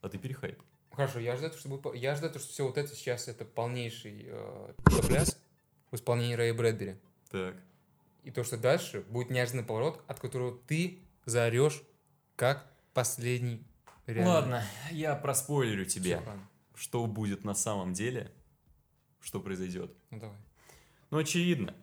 [0.00, 0.60] А ты перехайп.
[0.90, 1.82] Хорошо, я ожидаю, что будет...
[1.82, 4.74] по- Я ожидаю, что все вот это сейчас это полнейший э,
[5.06, 5.40] пляс
[5.90, 6.96] в исполнении Рэя Брэдбери.
[7.30, 7.56] Так.
[8.24, 11.82] И то, что дальше будет неожиданный поворот, от которого ты заорешь
[12.36, 13.64] как последний
[14.06, 14.30] Реально.
[14.32, 16.20] Ладно, я проспойлерю тебе,
[16.74, 18.32] что будет на самом деле,
[19.20, 19.94] что произойдет.
[20.10, 20.36] Ну давай.
[21.10, 21.74] Ну, очевидно.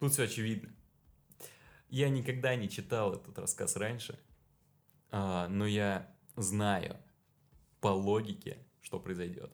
[0.00, 0.70] Тут все очевидно.
[1.90, 4.18] Я никогда не читал этот рассказ раньше,
[5.10, 6.96] а, но я знаю
[7.80, 9.52] по логике, что произойдет.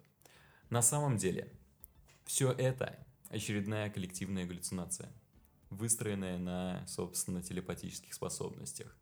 [0.70, 1.52] На самом деле,
[2.24, 2.96] все это
[3.28, 5.12] очередная коллективная галлюцинация,
[5.70, 8.96] выстроенная на, собственно, телепатических способностях.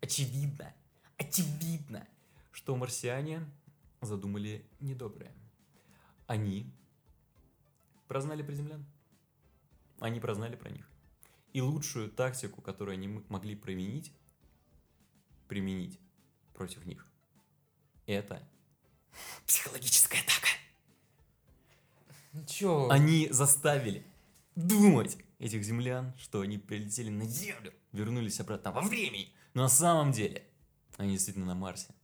[0.00, 0.74] Очевидно,
[1.18, 2.08] очевидно,
[2.50, 3.44] что марсиане
[4.00, 5.34] задумали недоброе.
[6.26, 6.72] Они
[8.08, 8.86] прознали про землян.
[10.02, 10.88] Они прознали про них.
[11.52, 14.12] И лучшую тактику, которую они могли применить,
[15.46, 16.00] применить
[16.54, 17.06] против них,
[18.06, 18.42] это
[19.46, 20.48] психологическая атака.
[22.48, 22.88] Чё?
[22.90, 24.04] Они заставили
[24.56, 29.32] думать этих землян, что они прилетели на Землю, вернулись обратно во времени.
[29.54, 30.42] Но на самом деле
[30.96, 31.94] они действительно на Марсе.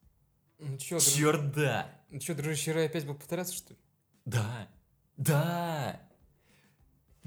[0.60, 2.00] Ну чё, друж- Черт, да!
[2.10, 3.78] Ну чё, дружище Рай опять будет повторяться, что ли?
[4.24, 4.68] Да,
[5.16, 6.00] да.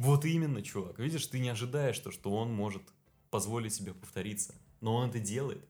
[0.01, 0.97] Вот именно, чувак.
[0.97, 2.81] Видишь, ты не ожидаешь то, что он может
[3.29, 4.55] позволить себе повториться.
[4.79, 5.63] Но он это делает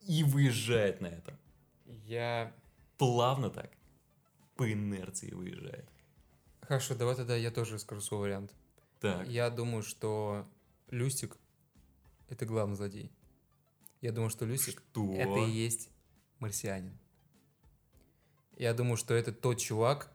[0.00, 1.36] и выезжает на этом.
[2.06, 2.54] Я...
[2.98, 3.72] Плавно так.
[4.54, 5.90] По инерции выезжает.
[6.60, 8.54] Хорошо, давай тогда я тоже скажу свой вариант.
[9.00, 9.26] Так.
[9.26, 10.46] Я думаю, что
[10.90, 11.36] Люстик—
[12.28, 13.10] это главный злодей.
[14.00, 15.14] Я думаю, что Люстик Что?
[15.14, 15.90] это и есть
[16.38, 16.96] марсианин.
[18.56, 20.12] Я думаю, что это тот чувак.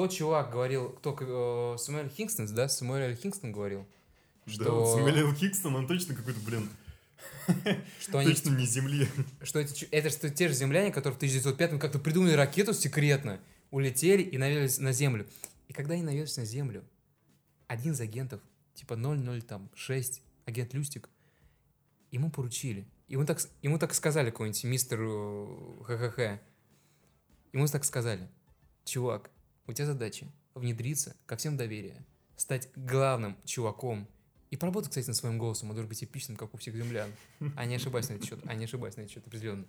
[0.00, 2.70] Тот чувак говорил, кто э, Самуэль Хингстон, да?
[2.70, 3.86] Самуэль Хингстон говорил,
[4.46, 6.70] Да, что, вот Самуэль Хикстон, он точно какой-то, блин,
[8.00, 9.06] что, они, точно не Земли.
[9.42, 14.22] что эти, это что те же земляне, которые в 1905 как-то придумали ракету секретно, улетели
[14.22, 15.26] и навелись на Землю.
[15.68, 16.82] И когда они навелись на Землю,
[17.66, 18.40] один из агентов,
[18.72, 18.96] типа
[19.76, 21.10] 006, агент Люстик,
[22.10, 22.86] ему поручили.
[23.06, 26.40] Ему так, ему так сказали какой-нибудь мистер э, ХХХ.
[27.52, 28.30] Ему так сказали.
[28.86, 29.30] Чувак,
[29.66, 32.04] у тебя задача внедриться ко всем доверия,
[32.36, 34.08] стать главным чуваком
[34.50, 35.70] и поработать, кстати, над своим голосом.
[35.70, 37.10] Он должен быть эпичным, как у всех землян.
[37.56, 38.40] А не ошибаюсь на этот счет.
[38.46, 39.64] А не ошибаюсь на этот счет определенно.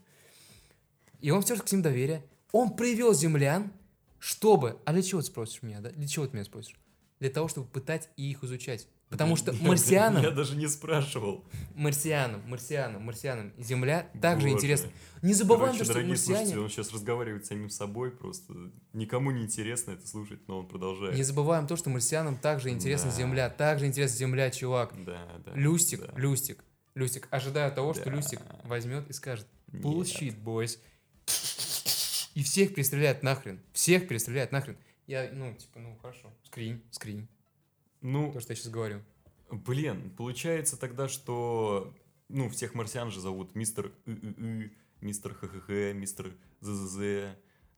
[1.19, 2.25] И он же к ним доверия.
[2.51, 3.71] Он привел землян,
[4.19, 4.79] чтобы...
[4.85, 5.91] А для чего ты спросишь меня, да?
[5.91, 6.79] Для чего ты меня спросишь?
[7.19, 8.87] Для того, чтобы пытать и их изучать.
[9.11, 11.43] Потому что марсианам, Я даже не спрашивал.
[11.75, 14.55] марсианам, марсианам, марсианам Земля также Боже.
[14.57, 14.89] интересна.
[15.21, 16.37] Не забываем, Короче, то, что дорогие марсиане...
[16.37, 18.53] слушатели, он сейчас разговаривает с самим собой, просто
[18.93, 21.15] никому не интересно это слушать, но он продолжает.
[21.15, 23.17] Не забываем то, что марсианам также интересна Да.
[23.17, 24.93] Земля, также интересна Земля, чувак.
[25.05, 25.51] Да, да.
[25.55, 26.13] Люстик, да.
[26.15, 26.63] Люстик,
[26.95, 27.27] Люстик.
[27.31, 28.11] Ожидаю того, что Да.
[28.11, 29.45] Люстик возьмет и скажет.
[29.71, 30.79] Bullshit, boys.
[32.33, 33.59] И всех перестреляет нахрен.
[33.73, 34.77] Всех перестреляет нахрен.
[35.05, 36.31] Я, ну, типа, ну, хорошо.
[36.43, 37.27] Скринь, скринь.
[38.01, 39.01] Ну, То, что я сейчас говорю.
[39.51, 41.93] блин, получается тогда, что,
[42.29, 47.35] ну, всех марсиан же зовут мистер ы мистер ХХХ, мистер ЗЗЗ,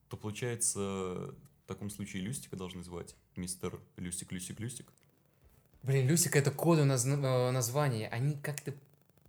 [0.08, 4.92] то получается, в таком случае Люстика должны звать мистер Люстик, Люстик, Люстик.
[5.82, 8.08] Блин, Люсик это коды наз- э, названия.
[8.08, 8.74] Они как-то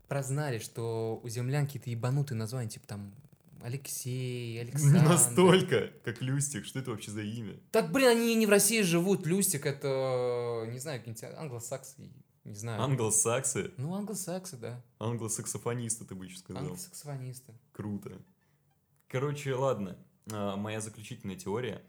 [0.08, 3.14] прознали, что у землян какие-то ебанутые названия, типа там
[3.66, 5.00] Алексей, Александр.
[5.00, 7.60] Не настолько, как Люстик, что это вообще за имя?
[7.72, 9.26] Так, блин, они не в России живут.
[9.26, 12.12] Люстик это, не знаю, какие-нибудь англосаксы,
[12.44, 12.80] не знаю.
[12.84, 14.86] Англосаксы, Ну, англосаксы, да.
[15.00, 16.62] англосаксофонисты, ты бы еще сказал.
[16.62, 17.54] Англосаксофонисты.
[17.72, 18.22] Круто.
[19.08, 19.98] Короче, ладно.
[20.32, 21.82] А, Моя заключительная теория.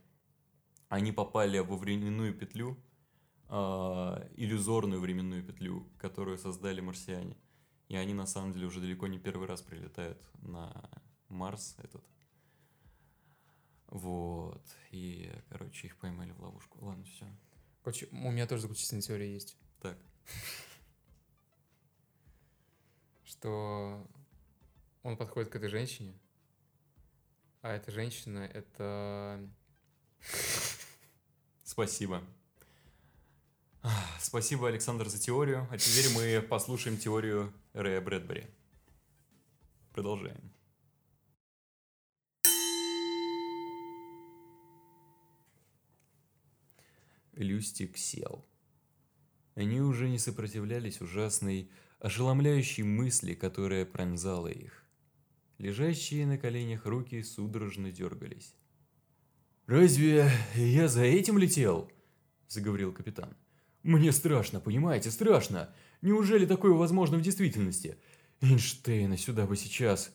[0.88, 2.78] Они попали во временную петлю,
[3.50, 7.36] а, иллюзорную временную петлю, которую создали марсиане.
[7.88, 10.72] И они на самом деле уже далеко не первый раз прилетают на
[11.28, 12.04] Марс этот.
[13.88, 14.62] Вот.
[14.90, 16.78] И, короче, их поймали в ловушку.
[16.84, 17.26] Ладно, все.
[17.82, 19.96] Короче, у меня тоже заключительная теория есть, Так.
[23.24, 24.06] что
[25.02, 26.18] он подходит к этой женщине,
[27.62, 29.48] а эта женщина это...
[31.64, 32.24] Спасибо.
[34.20, 35.68] Спасибо, Александр, за теорию.
[35.70, 38.46] А теперь мы послушаем теорию Рэя Брэдбери.
[39.92, 40.55] Продолжаем.
[47.36, 48.44] Люстик сел.
[49.54, 51.70] Они уже не сопротивлялись ужасной,
[52.00, 54.82] ошеломляющей мысли, которая пронзала их.
[55.58, 58.54] Лежащие на коленях руки судорожно дергались.
[59.66, 61.90] «Разве я за этим летел?»–
[62.48, 63.36] заговорил капитан.
[63.82, 65.74] «Мне страшно, понимаете, страшно.
[66.02, 67.98] Неужели такое возможно в действительности?
[68.40, 70.12] Эйнштейна сюда бы сейчас...»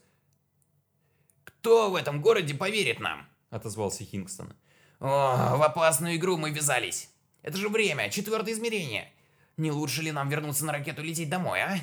[1.43, 4.53] Кто в этом городе поверит нам?– отозвался Хингстон.
[4.99, 7.10] О, в опасную игру мы ввязались.
[7.41, 9.11] Это же время, четвертое измерение.
[9.57, 11.77] Не лучше ли нам вернуться на ракету и лететь домой, а?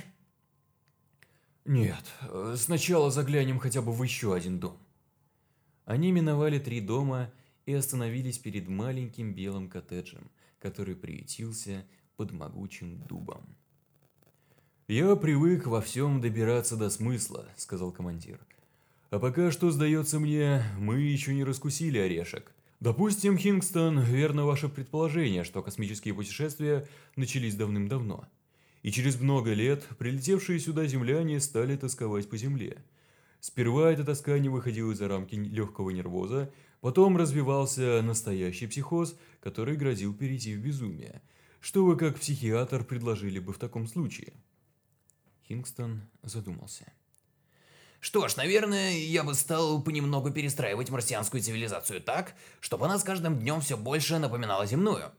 [1.65, 4.79] Нет, э, сначала заглянем хотя бы в еще один дом.
[5.85, 7.33] Они миновали три дома
[7.67, 11.85] и остановились перед маленьким белым коттеджем, который приютился
[12.17, 13.57] под могучим дубом.
[14.87, 18.41] «Я привык во всем добираться до смысла»,— сказал командир.
[19.11, 22.55] «А пока что, сдается мне, мы еще не раскусили орешек.
[22.81, 26.87] Допустим, Хингстон, верно ваше предположение, что космические путешествия
[27.17, 28.29] начались давным-давно.
[28.83, 32.85] И через много лет прилетевшие сюда земляне стали тосковать по земле.
[33.41, 40.15] Сперва эта тоска не выходила за рамки легкого нервоза, потом развивался настоящий психоз, который грозил
[40.15, 41.21] перейти в безумие.
[41.61, 44.35] Что вы как психиатр предложили бы в таком случае?»
[45.49, 46.93] Хингстон задумался.
[48.01, 53.39] Что ж, наверное, я бы стал понемногу перестраивать марсианскую цивилизацию так, чтобы она с каждым
[53.39, 55.11] днем все больше напоминала земную.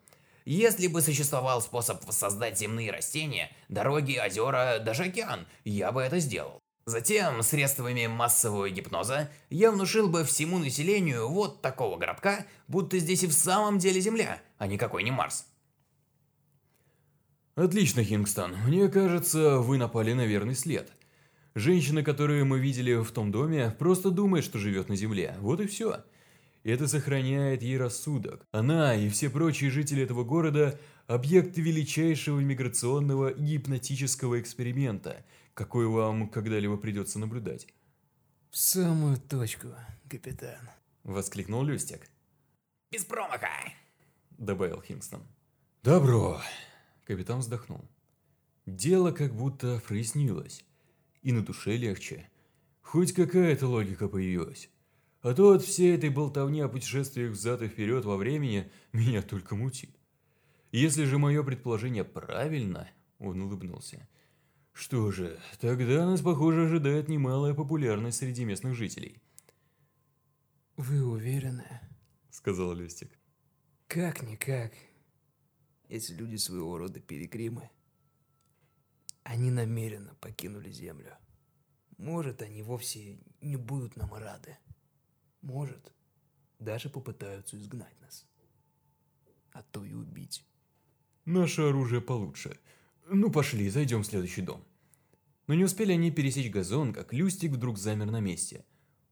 [0.46, 6.60] Если бы существовал способ воссоздать земные растения, дороги, озера, даже океан, я бы это сделал.
[6.86, 13.28] Затем, средствами массового гипноза, я внушил бы всему населению вот такого городка, будто здесь и
[13.28, 15.46] в самом деле Земля, а никакой не Марс.
[17.54, 18.56] Отлично, Хингстон.
[18.66, 20.92] Мне кажется, вы напали на верный след.
[21.60, 25.36] Женщина, которую мы видели в том доме, просто думает, что живет на Земле.
[25.42, 26.06] Вот и все.
[26.64, 28.46] Это сохраняет ей рассудок.
[28.52, 36.78] Она и все прочие жители этого города– объекты величайшего миграционного гипнотического эксперимента, какой вам когда-либо
[36.78, 37.68] придется наблюдать.
[38.52, 39.68] В самую точку,
[40.10, 40.70] капитан.
[41.04, 42.10] Воскликнул Люстик.
[42.92, 43.50] Без промаха!
[44.38, 45.24] Добавил Хингстон.
[45.84, 46.40] Добро.
[47.04, 47.82] Капитан вздохнул.
[48.66, 50.64] Дело как будто прояснилось.
[51.22, 52.30] И на душе легче.
[52.82, 54.70] Хоть какая-то логика появилась.
[55.22, 59.56] А то от всей этой болтовни о путешествиях взад и вперед во времени меня только
[59.56, 59.92] мутит.
[60.72, 64.08] Если же мое предположение правильно, он улыбнулся.
[64.72, 69.22] Что же, тогда нас, похоже, ожидает немалая популярность среди местных жителей.
[70.78, 71.66] Вы уверены?
[72.30, 73.12] Сказал Листик.
[73.88, 74.72] Как-никак,
[75.90, 77.70] эти люди своего рода пилигримы.
[79.30, 81.16] Они намеренно покинули Землю.
[81.98, 84.58] Может, они вовсе не будут нам рады.
[85.44, 85.94] Может,
[86.58, 88.26] даже попытаются изгнать нас.
[89.52, 90.44] А то и убить.
[91.26, 92.60] Наше оружие получше.
[93.08, 94.66] Ну, пошли, зайдем в следующий дом.
[95.46, 98.66] Но не успели они пересечь газон, как Люстик вдруг замер на месте,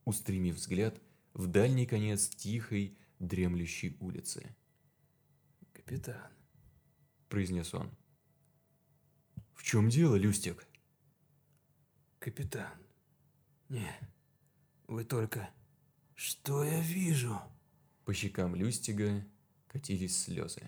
[0.03, 0.99] устремив взгляд
[1.35, 4.55] в дальний конец тихой, дремлющей улицы.
[5.73, 6.31] Капитан,–
[7.29, 7.91] произнес он.
[9.57, 10.67] «В чем дело, Люстик?»
[12.27, 12.73] капитан.
[13.69, 13.89] Не,
[14.87, 15.49] вы только...
[16.13, 17.39] Что я вижу?
[18.03, 19.23] По щекам Люстига
[19.67, 20.67] катились слезы.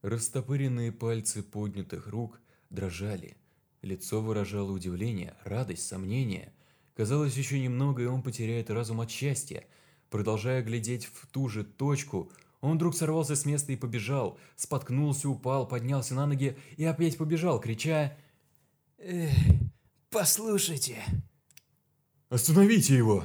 [0.00, 3.36] Растопыренные пальцы поднятых рук дрожали.
[3.82, 6.54] Лицо выражало удивление, радость, сомнение.
[6.94, 9.66] Казалось, еще немного, и он потеряет разум от счастья.
[10.08, 15.66] Продолжая глядеть в ту же точку, он вдруг сорвался с места и побежал, споткнулся, упал,
[15.66, 18.16] поднялся на ноги и опять побежал, крича
[18.98, 19.30] Эх,
[20.10, 20.96] послушайте.
[22.30, 23.24] «Остановите его!»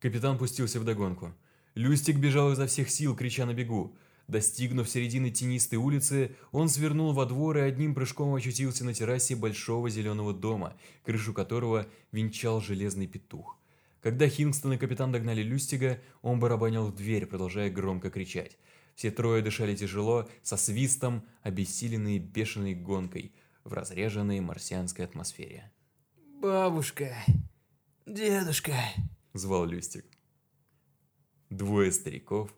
[0.00, 1.32] Капитан пустился в догонку.
[1.76, 3.96] Люстик бежал изо всех сил, крича на бегу.
[4.26, 9.88] Достигнув середины тенистой улицы, он свернул во двор и одним прыжком очутился на террасе большого
[9.88, 13.58] зеленого дома, крышу которого венчал железный петух.
[14.04, 18.58] Когда Хингстон и капитан догнали Люстига, он барабанил в дверь, продолжая громко кричать.
[18.94, 25.72] Все трое дышали тяжело, со свистом, обессиленные бешеной гонкой в разреженной марсианской атмосфере.
[26.42, 27.16] Бабушка,
[28.04, 28.74] дедушка,
[29.32, 30.04] звал Люстик.
[31.48, 32.54] Двое стариков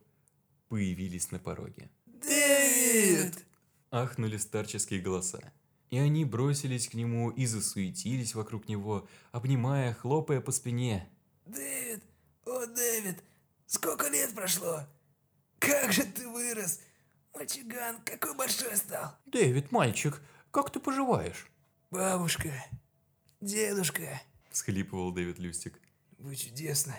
[0.69, 1.91] появились на пороге.
[2.07, 3.45] Дэвид!
[3.93, 5.53] Ахнули старческие голоса.
[5.91, 11.09] И они бросились к нему и засуетились вокруг него, обнимая, хлопая по спине.
[11.47, 12.03] Дэвид!
[12.45, 13.23] О, Дэвид!
[13.67, 14.81] Сколько лет прошло?
[15.59, 16.81] Как же ты вырос!
[17.35, 19.17] Мальчуган, какой большой стал!
[19.27, 20.21] Дэвид, мальчик,
[20.51, 21.47] как ты поживаешь?
[21.91, 22.53] Бабушка,
[23.41, 24.21] дедушка,
[24.51, 25.79] Всхлипывал Дэвид Люстик.
[26.19, 26.95] вы чудесно,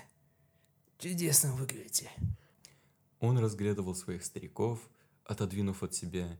[0.99, 2.09] чудесно выглядите.
[3.19, 4.79] Он разглядывал своих стариков,
[5.25, 6.39] отодвинув от себя,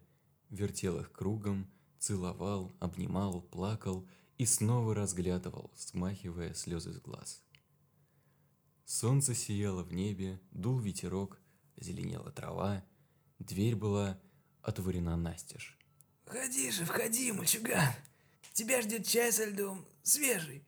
[0.49, 7.41] вертел их кругом, целовал, обнимал, плакал и снова разглядывал, смахивая слезы с глаз.
[8.87, 11.41] Солнце сияло в небе, дул ветерок,
[11.75, 12.85] зеленела трава,
[13.37, 14.17] дверь была
[14.61, 15.77] отворена настежь.
[16.25, 17.91] Входи же, входи, мальчуган.
[18.53, 20.65] Тебя ждет чай со льдом, свежий.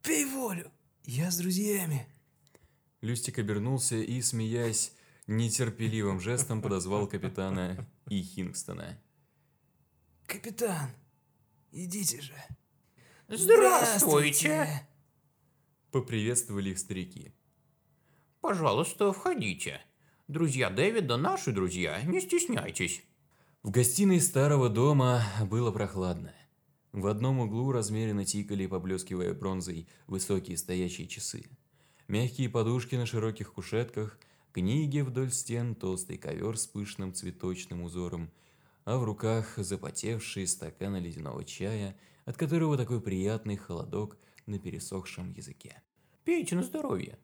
[0.00, 0.70] Пей волю.
[1.02, 2.06] Я с друзьями.
[3.00, 4.92] Люстик обернулся и, смеясь,
[5.26, 8.96] нетерпеливым жестом подозвал капитана и Хингстона.
[10.28, 10.88] Капитан,
[11.72, 12.34] идите же.
[13.26, 14.86] Здравствуйте.
[15.90, 17.35] Поприветствовали их старики.
[18.46, 19.80] Пожалуйста, входите.
[20.28, 23.02] Друзья Дэвида наши друзья, не стесняйтесь.
[23.64, 26.32] В гостиной старого дома было прохладно.
[26.92, 31.42] В одном углу размеренно тикали, поблескивая бронзой, высокие стоящие часы.
[32.06, 34.16] Мягкие подушки на широких кушетках,
[34.52, 38.30] книги вдоль стен, толстый ковер с пышным цветочным узором,
[38.84, 44.16] а в руках запотевшие стаканы ледяного чая, от которого такой приятный холодок
[44.46, 45.82] на пересохшем языке.
[46.22, 47.18] Пейте на здоровье.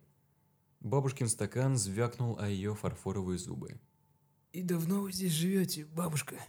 [0.82, 3.80] Бабушкин стакан звякнул о ее фарфоровые зубы.
[4.52, 6.44] И давно вы здесь живете, бабушка?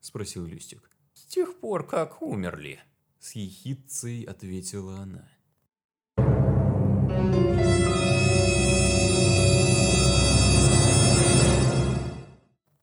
[0.00, 0.90] Спросил Люстик.
[1.12, 2.80] С тех пор, как умерли.
[3.18, 5.28] С ехидцей ответила она.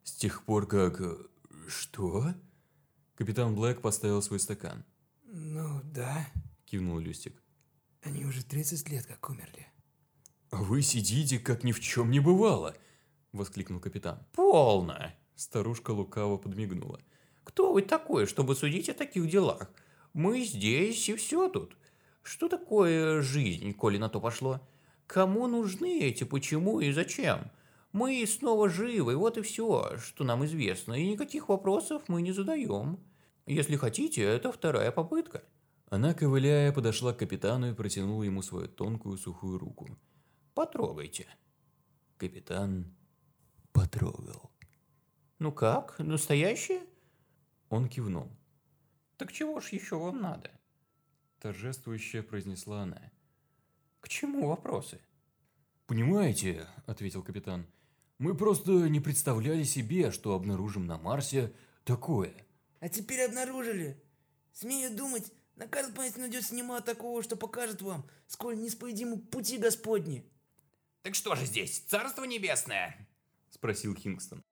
[0.03, 1.01] С тех пор, как...
[1.67, 2.35] Что?
[3.15, 4.85] Капитан Блэк поставил свой стакан.
[5.23, 6.27] Ну, да.
[6.65, 7.41] Кивнул Люстик.
[8.03, 9.65] Они уже 30 лет как умерли.
[10.49, 12.75] «А вы сидите, как ни в чем не бывало!»
[13.33, 14.19] Воскликнул капитан.
[14.33, 15.13] Полно.
[15.35, 16.99] Старушка лукаво подмигнула.
[17.43, 19.71] Кто вы такой, чтобы судить о таких делах?
[20.13, 21.77] Мы здесь и все тут.
[22.23, 24.59] Что такое жизнь, коли на то пошло?
[25.05, 27.51] Кому нужны эти почему и зачем?
[27.93, 32.99] Мы снова живы, вот и все, что нам известно, и никаких вопросов мы не задаем.
[33.45, 35.43] Если хотите, это вторая попытка.
[35.89, 39.97] Она, ковыляя, подошла к капитану и протянула ему свою тонкую сухую руку.
[40.57, 41.27] Потрогайте.
[42.17, 42.91] Капитан
[43.73, 44.49] потрогал.
[45.37, 46.81] Ну как, настоящее?
[47.69, 48.31] Он кивнул.
[49.17, 50.49] Так чего ж еще вам надо?
[51.37, 53.11] Торжествующе произнесла она.
[53.99, 54.99] К чему вопросы?
[55.85, 57.67] «Понимаете»,— ответил капитан,—
[58.17, 61.53] «мы просто не представляли себе, что обнаружим на Марсе
[61.83, 62.33] такое».
[62.79, 64.03] А теперь обнаружили.
[64.53, 70.27] Смею думать, на каждой планете найдется немало такого, что покажет вам, сколь неисповедимы пути Господни.
[71.03, 73.07] Так что же здесь, Царство Небесное?
[73.49, 74.43] Спросил Хингстон.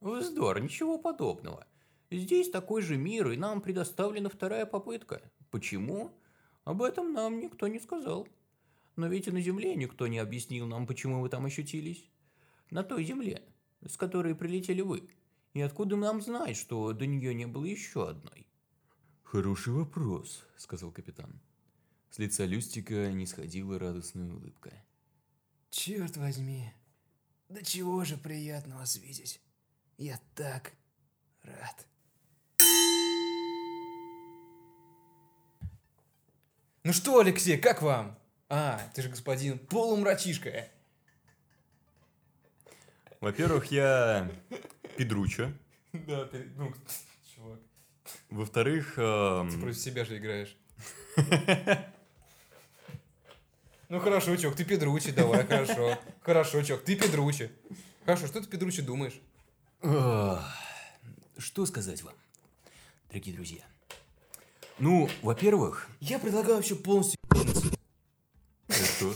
[0.00, 1.66] Вздор, ничего подобного.
[2.10, 5.20] Здесь такой же мир, и нам предоставлена вторая попытка.
[5.50, 6.18] Почему?
[6.64, 8.26] Об этом нам никто не сказал.
[8.96, 12.04] Но ведь и на Земле никто не объяснил нам, почему вы там ощутились.
[12.70, 13.42] На той Земле,
[13.86, 15.08] с которой прилетели вы.
[15.54, 18.46] И откуда нам знать, что до нее не было еще одной?
[19.24, 21.40] «Хороший вопрос»,— сказал капитан.
[22.10, 24.72] С лица Люстика не сходила радостная улыбка.
[25.70, 26.72] Черт возьми,
[27.48, 29.40] да чего же приятно вас видеть.
[29.96, 30.72] Я так
[31.42, 31.86] рад.
[36.84, 38.18] Ну что, Алексей, как вам?
[38.48, 40.68] А, ты же господин полумрачишка.
[43.20, 44.30] Во-первых, я
[44.96, 45.52] Педручо.
[45.92, 46.72] Да, ты, ну,
[47.34, 47.60] чувак,
[48.30, 50.56] Во-вторых, эм, ты против себя же играешь.
[53.88, 55.98] Ну хорошо, чувак, ты Педручи, давай, хорошо.
[56.20, 57.50] Хорошо, чувак, ты Педручи.
[58.04, 59.20] Хорошо, что ты Педручи думаешь?
[61.38, 62.14] что сказать вам,
[63.08, 63.62] дорогие друзья?
[64.78, 67.16] Ну, во-первых, Я предлагаю вообще полностью
[68.68, 69.14] хорошо,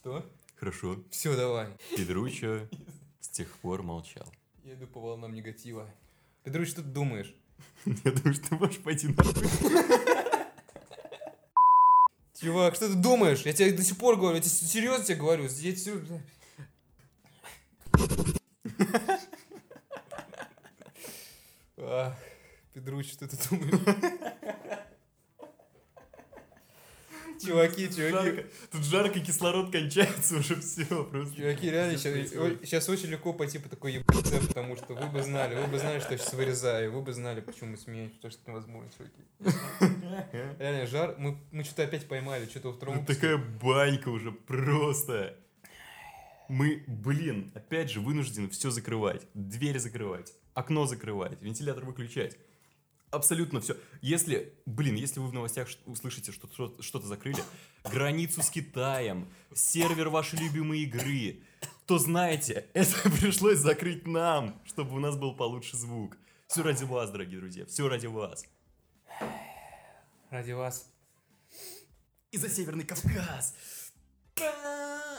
[0.00, 0.26] Что?
[0.56, 1.68] хорошо, Все, давай.
[1.96, 2.68] Педручо
[3.20, 4.26] с тех пор молчал.
[4.64, 5.88] Я иду по волнам негатива.
[6.44, 7.34] Петруч, что ты думаешь?
[8.04, 10.29] Я думаю, что ты можешь пойти нахуй.
[12.40, 13.42] Чувак, что ты думаешь?
[13.42, 15.44] Я тебе до сих пор говорю, я тебе серьезно тебе говорю.
[15.48, 16.00] Я всё-
[21.78, 22.14] Ах,
[22.74, 24.80] Петруч, что ты думаешь?
[27.44, 28.44] Чуваки, чуваки, Жарко.
[28.70, 31.36] Тут жарко, кислород кончается уже все просто.
[31.36, 32.30] чуваки, реально сейчас,
[32.62, 36.00] сейчас очень легко пойти по такой ебаце, потому что вы бы знали, вы бы знали,
[36.00, 39.22] что я сейчас вырезаю, вы бы знали, почему смеюсь, потому что это невозможно, чуваки.
[40.58, 43.20] Реально, жар, мы, мы что-то опять поймали, что-то во втором Тут выпуске.
[43.22, 45.36] такая банька уже просто.
[46.48, 49.22] Мы, блин, опять же вынуждены все закрывать.
[49.34, 52.36] Дверь закрывать, окно закрывать, вентилятор выключать.
[53.10, 53.76] Абсолютно все.
[54.02, 57.42] Если, блин, если вы в новостях услышите, что что- что-то закрыли,
[57.82, 61.42] границу с Китаем, сервер вашей любимой игры,
[61.86, 66.16] то знаете, это пришлось закрыть нам, чтобы у нас был получше звук.
[66.46, 68.44] Все ради вас, дорогие друзья, все ради вас.
[70.30, 70.88] Ради вас.
[72.30, 73.54] И за Северный Кавказ.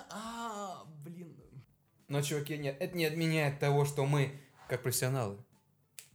[0.09, 1.35] А, блин.
[2.07, 4.39] Но, чуваки, нет, это не отменяет того, что мы,
[4.69, 5.37] как профессионалы,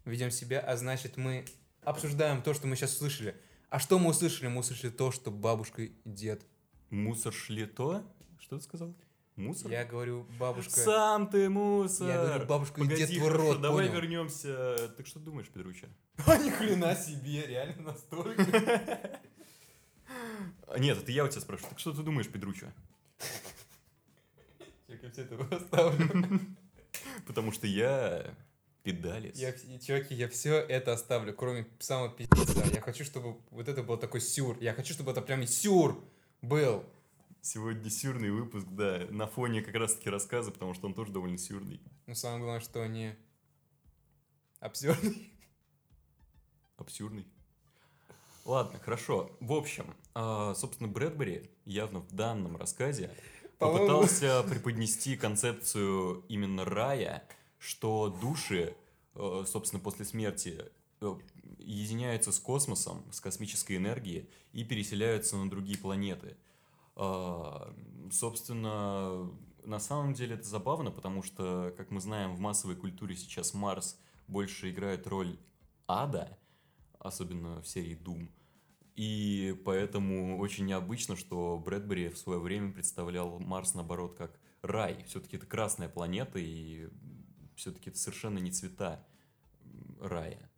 [0.06, 1.44] ведем себя, а значит, мы
[1.86, 3.36] обсуждаем то, что мы сейчас услышали.
[3.70, 4.48] А что мы услышали?
[4.48, 6.44] Мы услышали то, что бабушка и дед.
[6.90, 8.02] Мусор шли то?
[8.38, 8.94] Что ты сказал?
[9.36, 9.70] Мусор?
[9.70, 10.70] Я говорю, бабушка...
[10.70, 12.08] Сам ты мусор!
[12.08, 14.00] Я говорю, бабушка и Погоди, дед хорошо, рот, давай понял?
[14.00, 14.92] вернемся.
[14.96, 15.88] Так что думаешь, Петруча?
[16.26, 18.42] А ни хрена себе, реально настолько.
[20.78, 21.70] Нет, это я у тебя спрашиваю.
[21.70, 22.66] Так что ты думаешь, Педручо?
[24.88, 26.40] Я все это оставлю.
[27.26, 28.34] Потому что я
[28.86, 29.36] педалец.
[29.36, 32.64] Я, чуваки, я все это оставлю, кроме самого пиздеца.
[32.72, 34.56] Я хочу, чтобы вот это был такой сюр.
[34.60, 36.00] Я хочу, чтобы это прям сюр
[36.40, 36.84] был.
[37.42, 41.80] Сегодня сюрный выпуск, да, на фоне как раз-таки рассказа, потому что он тоже довольно сюрный.
[42.06, 43.14] Но самое главное, что они
[44.60, 45.30] абсурдные.
[46.76, 47.26] Абсурдный.
[48.44, 49.36] Ладно, хорошо.
[49.40, 53.10] В общем, а, собственно, Брэдбери явно в данном рассказе
[53.58, 57.24] попытался преподнести концепцию именно рая,
[57.66, 58.76] что души,
[59.14, 60.64] э, собственно, после смерти
[61.00, 61.14] э,
[61.58, 66.36] единяются с космосом, с космической энергией и переселяются на другие планеты.
[66.94, 67.74] А,
[68.10, 69.28] Собственно,
[69.64, 73.98] на самом деле это забавно, потому что, как мы знаем, в массовой культуре сейчас Марс
[74.28, 75.36] больше играет роль
[75.88, 76.38] ада,
[77.00, 78.28] особенно в серии Doom.
[78.94, 85.04] И поэтому очень необычно, что Брэдбери в свое время представлял Марс, наоборот, как рай.
[85.06, 86.88] Все-таки это красная планета, и
[87.56, 89.04] все-таки это совершенно не цвета
[90.00, 90.50] рая.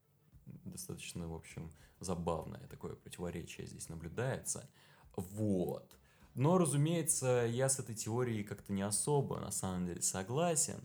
[0.65, 4.69] Достаточно, в общем, забавное такое противоречие здесь наблюдается.
[5.17, 5.97] Вот.
[6.35, 10.81] Но, разумеется, я с этой теорией как-то не особо, на самом деле, согласен,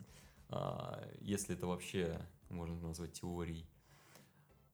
[0.48, 3.68] а, если это вообще можно назвать теорией.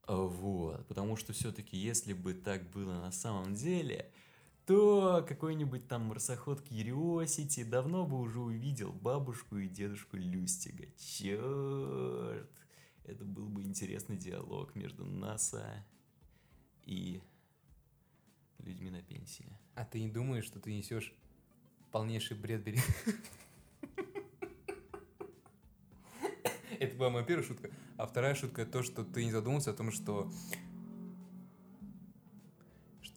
[0.07, 4.11] А, Вот, потому что все-таки, если бы так было на самом деле,
[4.71, 10.87] то какой-нибудь там марсоход Curiosity давно бы уже увидел бабушку и дедушку Люстига.
[10.97, 12.49] Черт!
[13.03, 15.85] Это был бы интересный диалог между НАСА
[16.85, 17.21] и
[18.59, 19.59] людьми на пенсии.
[19.75, 21.13] А ты не думаешь, что ты несешь
[21.91, 22.79] полнейший Брэдбери?
[26.79, 27.73] Это была моя первая шутка.
[27.97, 30.31] А вторая шутка то, что ты не задумался о том, что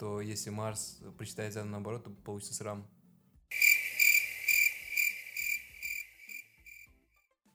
[0.04, 2.86] что если Марс прочитает задом наоборот, то получится срам.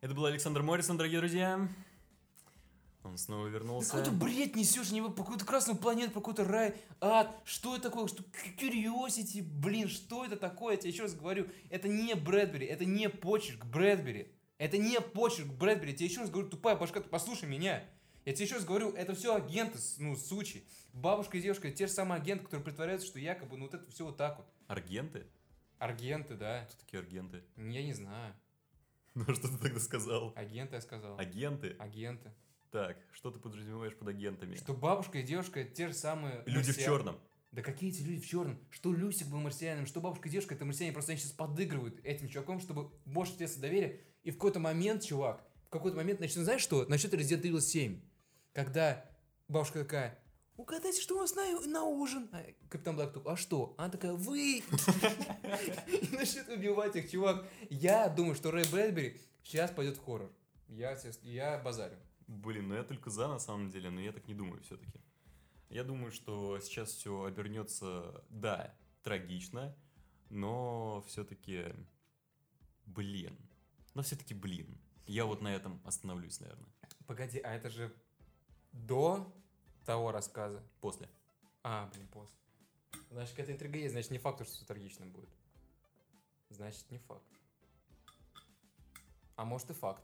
[0.00, 1.68] Это был Александр Моррисон, дорогие друзья.
[3.04, 3.90] Он снова вернулся.
[3.90, 7.38] Какой-то бред несешь, не по какую-то красную планету, по какой-то рай, ад.
[7.44, 8.06] Что это такое?
[8.06, 8.22] Что
[8.56, 10.76] Curiosity, блин, что это такое?
[10.76, 14.32] Я тебе еще раз говорю, это не Брэдбери, это не почерк Брэдбери.
[14.56, 15.90] Это не почерк Брэдбери.
[15.90, 17.84] Я тебе еще раз говорю, тупая башка, ты послушай меня.
[18.28, 20.62] Я тебе еще раз говорю, это все агенты, ну, сучи.
[20.92, 24.04] Бабушка и девушка, те же самые агенты, которые притворяются, что якобы, ну, вот это все
[24.04, 24.46] вот так вот.
[24.66, 25.26] Аргенты?
[25.78, 26.66] Аргенты, да.
[26.66, 27.42] Кто такие аргенты?
[27.56, 28.34] Я не знаю.
[29.14, 30.34] Ну, а что ты тогда сказал?
[30.36, 31.18] Агенты, я сказал.
[31.18, 31.74] Агенты?
[31.78, 32.30] Агенты.
[32.70, 34.56] Так, что ты подразумеваешь под агентами?
[34.56, 36.42] Что бабушка и девушка те же самые...
[36.44, 37.18] Люди в марсиа- черном.
[37.52, 38.60] Да какие эти люди в черном?
[38.68, 42.28] Что Люсик был марсианином, что бабушка и девушка это марсиане, просто они сейчас подыгрывают этим
[42.28, 44.02] чуваком, чтобы больше тесно доверия.
[44.22, 46.84] И в какой-то момент, чувак, в какой-то момент, значит, ну, знаешь что?
[46.84, 48.02] Насчет Resident Evil 7.
[48.52, 49.04] Когда
[49.48, 50.18] бабушка такая,
[50.56, 52.28] угадайте, что у нас на, на ужин?
[52.32, 53.74] А Капитан Блэк такой, а что?
[53.78, 54.58] Она такая, вы!
[55.86, 57.46] И начнет убивать их, чувак.
[57.70, 60.32] Я думаю, что Рэй Брэдбери сейчас пойдет в хоррор.
[60.68, 61.96] Я, я базарю.
[62.26, 65.00] Блин, ну я только за на самом деле, но я так не думаю все-таки.
[65.70, 69.74] Я думаю, что сейчас все обернется, да, трагично,
[70.30, 71.64] но все-таки,
[72.86, 73.38] блин,
[73.94, 74.78] но все-таки, блин.
[75.06, 76.68] Я вот на этом остановлюсь, наверное,
[77.06, 77.94] Погоди, а это же
[78.86, 79.32] до
[79.84, 80.62] того рассказа?
[80.80, 81.08] после.
[81.62, 82.36] А, блин, после.
[83.10, 85.28] Значит, какая-то интрига есть, значит, не факт, что трагично будет.
[86.50, 87.24] Значит, не факт.
[89.36, 90.02] А может и факт.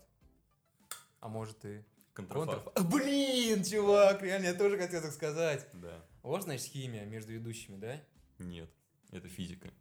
[1.20, 1.82] А может и...
[2.12, 2.78] Контрафакт.
[2.78, 5.68] А, Блин, чувак, реально, я тоже хотел так сказать.
[5.72, 6.04] Да.
[6.22, 8.00] Вот, значит, химия между ведущими, да?
[8.38, 8.70] Нет,
[9.10, 9.72] это физика.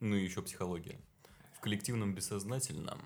[0.00, 1.00] Ну и еще психология.
[1.54, 3.00] В коллективном бессознательном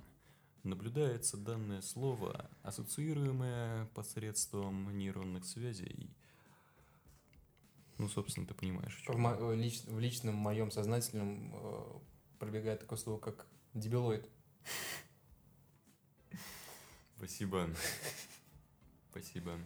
[0.64, 6.10] наблюдается данное слово, ассоциируемое посредством нейронных связей.
[7.98, 12.00] Ну, собственно, ты понимаешь, В, мо- лич- в личном моем сознательном э,
[12.38, 14.28] пробегает такое слово, как дебилоид.
[17.18, 17.68] Спасибо.
[19.10, 19.58] Спасибо.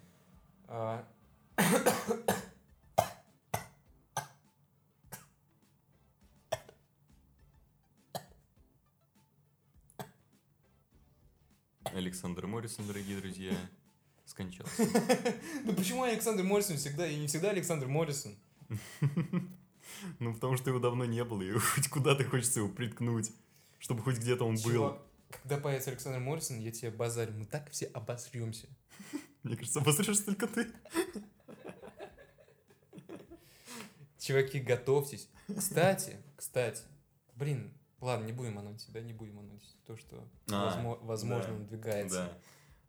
[11.95, 13.53] Александр Моррисон, дорогие друзья,
[14.25, 14.83] скончался.
[15.65, 18.37] Ну почему Александр Моррисон всегда, и не всегда Александр Моррисон?
[20.19, 23.31] Ну, потому что его давно не было, и хоть куда-то хочется его приткнуть,
[23.79, 24.99] чтобы хоть где-то он был.
[25.31, 28.67] Когда появится Александр Моррисон, я тебе базарю, мы так все обосремся.
[29.43, 30.73] Мне кажется, обосрешь только ты.
[34.19, 35.29] Чуваки, готовьтесь.
[35.55, 36.83] Кстати, кстати,
[37.37, 37.73] блин,
[38.05, 42.17] ладно, не будем анонсить, да, не будем анонсить то, что А, возмо- возможно да, надвигается.
[42.27, 42.39] Да.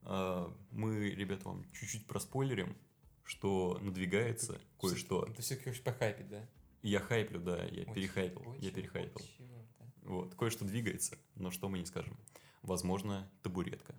[0.04, 2.78] А, Мы, ребята, вам чуть-чуть проспойлерим,
[3.24, 5.24] что надвигается кое-что.
[5.26, 6.48] Это все-таки хочешь похайпить, да?
[6.84, 9.16] Я хайплю, да, я Очень, перехайпил, я очень, перехайпил.
[9.22, 9.86] очень, да.
[10.04, 12.16] Вот, кое-что двигается, но что мы не скажем.
[12.62, 13.96] Возможно, табуретка.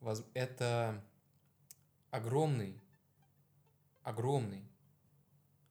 [0.00, 1.04] Воз- Это
[2.10, 2.80] огромный,
[4.02, 4.64] огромный,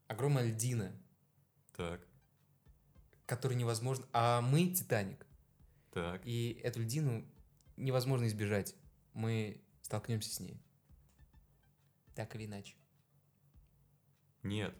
[0.07, 0.95] огромная льдина,
[1.75, 2.07] Так,
[3.25, 4.05] который невозможно...
[4.13, 5.25] А мы Титаник.
[5.91, 6.21] так.
[6.25, 7.25] И эту льдину
[7.77, 8.75] невозможно избежать.
[9.13, 10.61] Мы столкнемся с ней.
[12.15, 12.75] Так или иначе.
[14.43, 14.75] Нет.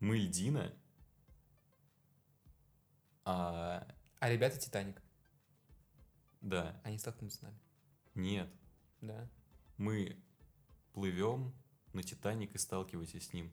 [0.00, 0.74] Мы льдина,
[3.24, 3.86] а...
[4.20, 5.00] А ребята Титаник.
[6.40, 7.58] Да, Они столкнутся с нами.
[8.14, 8.50] нет.
[9.00, 9.28] Да.
[9.76, 10.16] Мы
[10.92, 11.54] плывем
[11.92, 13.52] на Титаник и сталкиваемся с ним.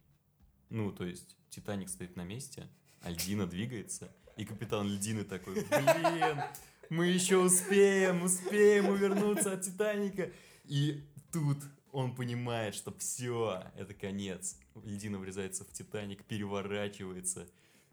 [0.69, 2.69] Ну, то есть, Титаник стоит на месте,
[3.01, 6.41] а льдина двигается, и капитан льдины такой, блин,
[6.89, 10.31] мы еще успеем, успеем увернуться от Титаника.
[10.65, 11.57] И тут
[11.91, 14.57] он понимает, что все, это конец.
[14.83, 17.47] Льдина врезается в Титаник, переворачивается,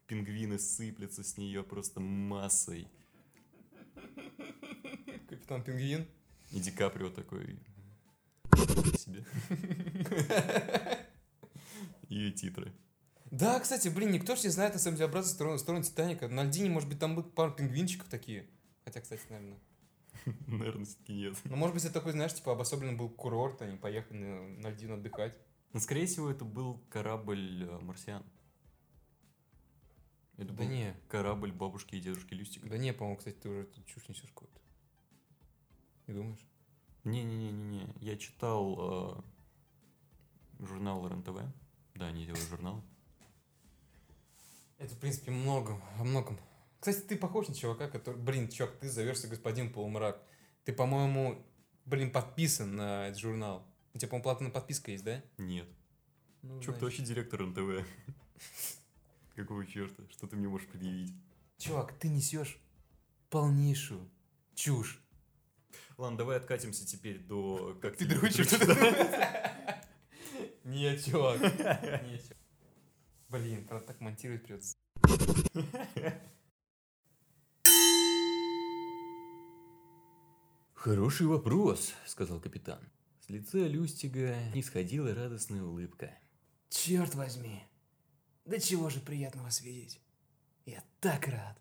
[0.06, 2.88] пингвины сыплются с нее просто массой.
[5.28, 6.06] Капитан Пингвин.
[6.50, 7.59] И Ди Каприо такой...
[8.96, 9.24] себе.
[12.09, 12.72] И титры.
[13.31, 16.29] Да, кстати, блин, никто же не знает, на самом деле, обратную сторону, сторону Титаника.
[16.29, 18.49] На льдине, может быть, там будет пару пингвинчиков такие.
[18.85, 19.59] Хотя, кстати, наверное.
[20.47, 21.37] Наверное, все-таки нет.
[21.45, 24.95] Ну, может быть, это такой, знаешь, типа обособленный был курорт, они поехали на, на льдину
[24.95, 25.37] отдыхать.
[25.72, 28.24] Но, скорее всего, это был корабль э, марсиан.
[30.39, 30.95] Это Да был не.
[31.09, 32.68] корабль бабушки и дедушки Люстика.
[32.68, 34.61] Да не, по-моему, кстати, ты уже тут чушь несешь какую-то.
[36.07, 36.47] Не думаешь?
[37.05, 37.95] Не-не-не-не-не.
[38.01, 39.22] Я читал
[40.61, 41.41] э, журнал РНТВ.
[41.95, 42.85] Да, они делают журнал.
[44.79, 46.39] Это, в принципе, многом, о многом.
[46.79, 48.16] Кстати, ты похож на чувака, который...
[48.16, 50.22] Блин, чувак, ты зовешься господин Полумрак.
[50.64, 51.45] Ты, по-моему,
[51.85, 53.66] блин, подписан на этот журнал.
[53.95, 55.20] У тебя, по-моему, платная подписка есть, да?
[55.37, 55.68] Нет.
[56.43, 57.85] Ну, Чувак, ты вообще директор НТВ.
[59.35, 60.05] Какого черта?
[60.11, 61.12] Что ты мне можешь предъявить?
[61.59, 62.61] Чувак, ты несешь
[63.31, 64.09] полнейшую
[64.55, 65.03] чушь.
[65.97, 67.76] Ладно, давай откатимся теперь до...
[67.83, 68.51] Как Ты дрочишь?
[70.64, 71.41] Нет, чувак.
[71.43, 72.37] Нет, чувак.
[73.29, 74.76] Блин, правда, так монтировать придется.
[80.74, 82.81] «Хороший вопрос»,— сказал капитан.
[83.20, 86.16] С лица Люстига не сходила радостная улыбка.
[86.70, 87.62] Черт возьми.
[88.45, 90.01] Да чего же приятно вас видеть.
[90.64, 91.59] Я так рад.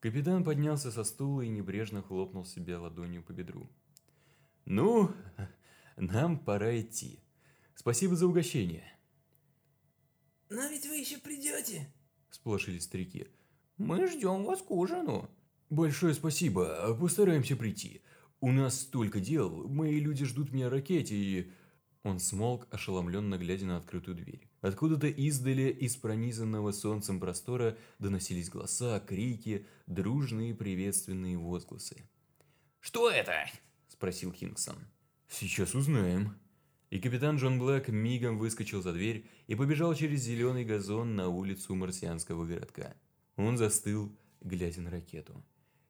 [0.00, 3.70] Капитан поднялся со стула и небрежно хлопнул себя ладонью по бедру.
[4.64, 5.10] «Ну,
[5.96, 7.22] нам пора идти.
[7.74, 8.84] Спасибо за угощение»,
[10.52, 11.90] Но ведь вы еще придете.—
[12.30, 13.26] всполошились старики.
[13.78, 15.30] «Мы ждем вас к ужину».
[15.70, 16.94] «Большое спасибо.
[17.00, 18.02] Постараемся прийти.
[18.40, 19.66] У нас столько дел.
[19.68, 21.50] Мои люди ждут меня ракете и...»
[22.02, 24.46] Он смолк, ошеломленно глядя на открытую дверь.
[24.60, 32.02] Откуда-то издали из пронизанного солнцем простора доносились голоса, крики, дружные приветственные возгласы.
[32.80, 33.46] «Что это?»—
[33.88, 34.76] спросил Кингсон.
[35.28, 36.36] «Сейчас узнаем».
[36.92, 41.74] И капитан Джон Блэк мигом выскочил за дверь и побежал через зеленый газон на улицу
[41.74, 42.94] марсианского городка.
[43.36, 45.42] Он застыл, глядя на ракету.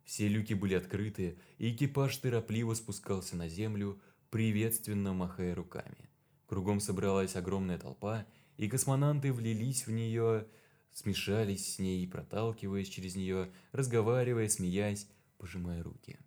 [0.05, 4.01] Все люки были открыты, и экипаж торопливо спускался на землю,
[4.31, 6.09] приветственно махая руками.
[6.47, 8.25] Кругом собралась огромная толпа,
[8.57, 10.47] и космонавты влились в нее,
[10.93, 16.21] смешались с ней, проталкиваясь через нее, разговаривая, смеясь, пожимая руки.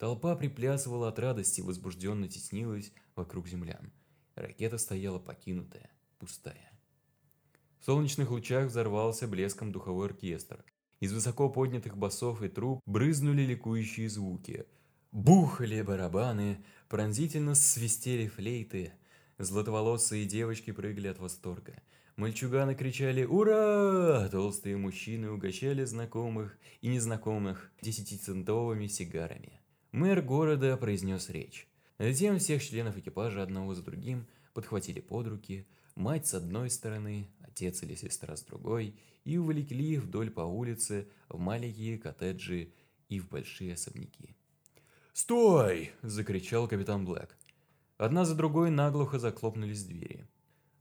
[0.00, 3.92] Толпа приплясывала от радости, возбужденно теснилась вокруг землян.
[4.34, 6.72] Ракета стояла покинутая, пустая.
[7.80, 10.64] В солнечных лучах взорвался блеском духовой оркестр.
[11.00, 14.64] Из высоко поднятых басов и труб брызнули ликующие звуки.
[15.12, 18.94] Бухали барабаны, пронзительно свистели флейты.
[19.36, 21.74] Златоволосые девочки прыгали от восторга.
[22.16, 29.59] Мальчуганы кричали «Ура!», толстые мужчины угощали знакомых и незнакомых десятицентовыми сигарами.
[29.92, 31.68] Мэр города произнес речь.
[31.98, 35.66] Затем всех членов экипажа одного за другим подхватили под руки,
[35.96, 41.38] мать с одной стороны, отец или сестра с другой, и увлекли вдоль по улице в
[41.38, 42.72] маленькие коттеджи
[43.08, 44.36] и в большие особняки.
[45.12, 47.36] «Стой!»– закричал капитан Блэк.
[47.98, 50.26] Одна за другой наглухо захлопнулись двери.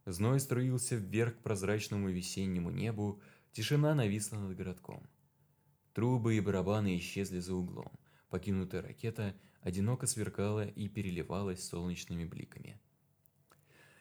[0.05, 5.03] Зной струился вверх к прозрачному весеннему небу, тишина нависла над городком.
[5.93, 7.91] Трубы и барабаны исчезли за углом.
[8.29, 12.79] Покинутая ракета одиноко сверкала и переливалась солнечными бликами.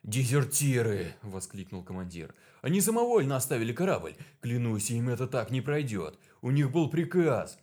[0.03, 2.35] «Дезертиры!»– воскликнул командир.
[2.63, 4.17] «Они самовольно оставили корабль!
[4.41, 6.19] Клянусь, им это так не пройдет!
[6.41, 7.59] У них был приказ!»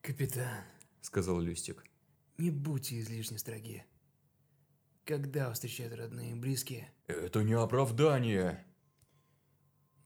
[0.00, 0.64] Капитан,–
[1.00, 1.84] сказал Люстик.
[2.38, 3.84] не будьте излишне строги.
[5.04, 8.64] Когда вас встречают родные и близкие, Это не оправдание.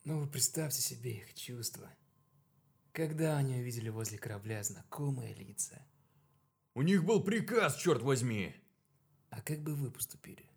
[0.04, 1.88] ну вы представьте себе их чувства.
[2.96, 5.86] Когда они увидели возле корабля знакомые лица.
[6.74, 8.54] У них был приказ, черт возьми.
[9.28, 10.48] А как бы вы поступили,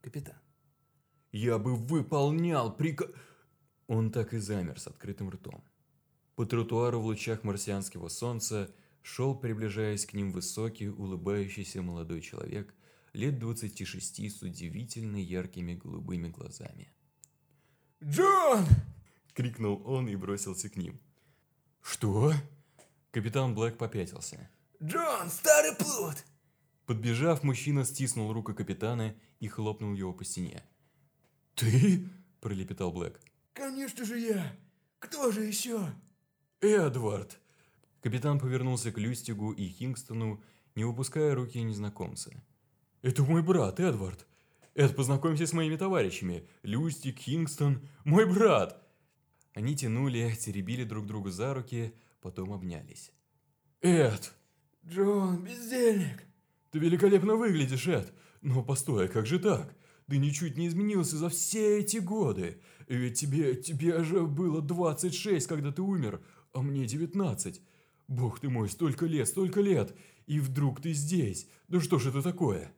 [0.00, 0.38] капитан?
[1.32, 3.08] Я бы выполнял приказ...
[3.88, 5.64] Он так и замер с открытым ртом.
[6.36, 8.72] По тротуару в лучах марсианского солнца
[9.02, 12.72] шел, приближаясь к ним высокий, улыбающийся молодой человек
[13.12, 16.92] лет 26 с удивительно яркими голубыми глазами.
[18.04, 18.66] Джон!—
[19.34, 21.00] крикнул он и бросился к ним.
[21.82, 22.32] «Что?»
[23.10, 24.48] Капитан Блэк попятился.
[24.82, 26.24] Джон, старый плут!
[26.86, 30.62] Подбежав, мужчина стиснул руку капитана и хлопнул его по стене.
[31.54, 32.08] «Ты?»–
[32.40, 33.20] пролепетал Блэк.
[33.54, 34.56] Конечно же я!
[35.00, 35.92] Кто же еще?
[36.60, 37.40] «Эдвард!»
[38.02, 40.42] Капитан повернулся к Люстигу и Хингстону,
[40.76, 42.30] не выпуская руки незнакомца.
[43.02, 44.26] «Это мой брат, Эдвард!
[44.74, 46.48] Эд, познакомься с моими товарищами!
[46.62, 48.87] Люстик, Хингстон, мой брат!»
[49.54, 53.12] Они тянули, теребили друг друга за руки, потом обнялись.
[53.80, 54.32] «Эд,
[54.86, 56.24] Джон, бездельник!
[56.70, 58.12] ты великолепно выглядишь, Эд!
[58.40, 59.74] Но постой, а как же так?
[60.06, 62.60] Ты ничуть не изменился за все эти годы.
[62.86, 66.22] Ведь тебе, тебе же было 26, когда ты умер,
[66.52, 67.60] а мне 19.
[68.08, 69.94] Бог ты мой, столько лет, столько лет,
[70.26, 71.48] и вдруг ты здесь.
[71.68, 72.72] Да что ж это такое?»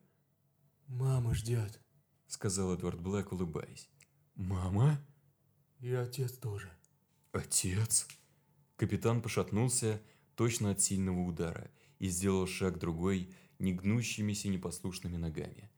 [0.88, 1.80] Мама ждет.
[2.26, 3.88] Сказал Эдвард Блэк, улыбаясь.
[4.34, 5.00] «Мама?
[5.80, 6.70] И отец тоже.
[7.32, 8.06] Отец?»
[8.76, 10.00] Капитан пошатнулся
[10.34, 15.70] точно от сильного удара и сделал шаг другой, негнущимися непослушными ногами.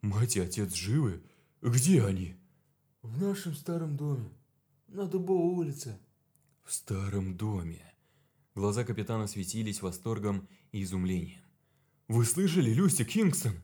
[0.00, 1.22] «Мать и отец живы?
[1.60, 2.36] Где они?»
[3.02, 4.28] В нашем старом доме.
[4.88, 5.98] На Дубовой улице.
[6.64, 7.94] В старом доме.
[8.54, 11.42] Глаза капитана светились восторгом и изумлением.
[12.08, 13.62] «Вы слышали, Люси, Кингстон?»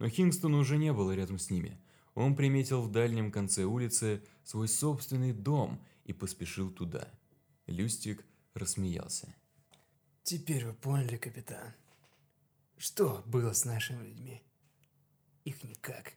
[0.00, 1.80] Но Кингстона уже не было рядом с ними.
[2.14, 7.08] Он приметил в дальнем конце улицы свой собственный дом и поспешил туда.
[7.66, 9.34] Люстик рассмеялся.
[10.22, 11.74] Теперь вы поняли, капитан.
[12.76, 14.42] Что было с нашими людьми?
[15.44, 16.14] Их никак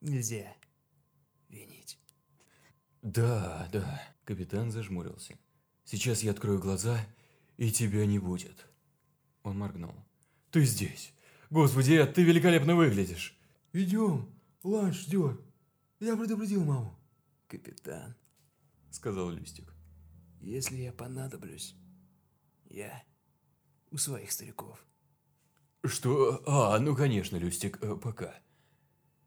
[0.00, 0.54] нельзя
[1.48, 1.98] винить.
[3.02, 5.38] «Да, да»,— капитан зажмурился.
[5.84, 6.98] «Сейчас я открою глаза,
[7.56, 8.66] и тебя не будет».
[9.44, 9.94] Он моргнул.
[10.50, 11.12] «Ты здесь!
[11.50, 13.38] Господи, Эд, ты великолепно выглядишь!»
[13.72, 14.28] Идем,
[14.66, 15.40] ланч ждет.
[16.00, 16.98] Я предупредил маму.
[17.48, 18.14] Капитан,—
[18.90, 19.72] сказал Люстик.
[20.40, 21.74] если я понадоблюсь,
[22.68, 23.02] я
[23.90, 24.84] у своих стариков.
[25.84, 26.42] «Что?
[26.46, 28.34] А, ну конечно, Люстик, э, пока».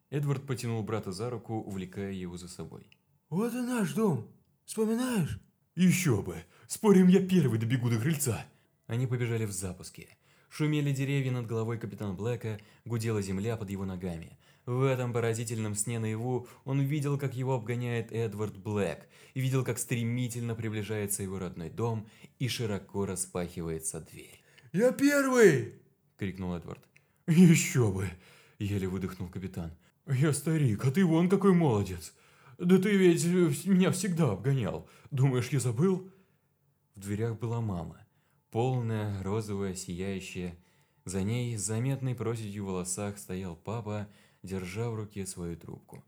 [0.09, 2.89] Эдвард потянул брата за руку, увлекая его за собой.
[3.29, 4.27] Вот и наш дом.
[4.65, 5.39] Вспоминаешь?
[5.75, 6.43] «Еще бы!
[6.67, 8.45] Спорим, я первый добегу до крыльца!»
[8.87, 10.17] Они побежали в запуске.
[10.49, 14.37] Шумели деревья над головой капитана Блэка, гудела земля под его ногами.
[14.70, 18.99] В этом поразительном сне наяву он видел, как его обгоняет Эдвард Блэк,
[19.34, 22.07] и видел, как стремительно приближается его родной дом,
[22.38, 24.43] и широко распахивается дверь.
[24.72, 25.74] Я первый!—
[26.20, 26.88] крикнул Эдвард.
[27.26, 28.11] «Еще бы!»—
[28.59, 29.72] еле выдохнул капитан.
[30.05, 32.13] «Я старик, а ты вон какой молодец!
[32.59, 33.26] Да ты ведь
[33.65, 34.88] меня всегда обгонял.
[35.09, 36.11] Думаешь, я забыл?»
[36.93, 38.05] В дверях была мама,
[38.51, 40.55] полная, розовая, сияющая.
[41.05, 44.07] За ней, с заметной проседью в волосах, стоял папа,
[44.43, 46.03] держа в руке свою трубку.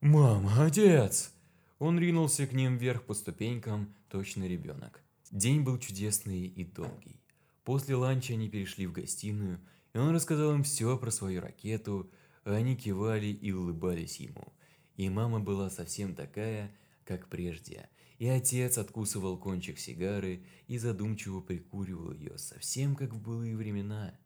[0.00, 1.32] «Мама, отец!»
[1.78, 5.02] Он ринулся к ним вверх по ступенькам, точно ребенок.
[5.30, 7.20] День был чудесный и долгий.
[7.64, 9.60] После ланча они перешли в гостиную,
[9.92, 12.10] и он рассказал им все про свою ракету,
[12.44, 14.52] а они кивали и улыбались ему.
[14.96, 16.70] И мама была совсем такая,
[17.04, 17.88] как прежде,
[18.18, 24.18] и отец откусывал кончик сигары и задумчиво прикуривал ее, совсем как в былые времена.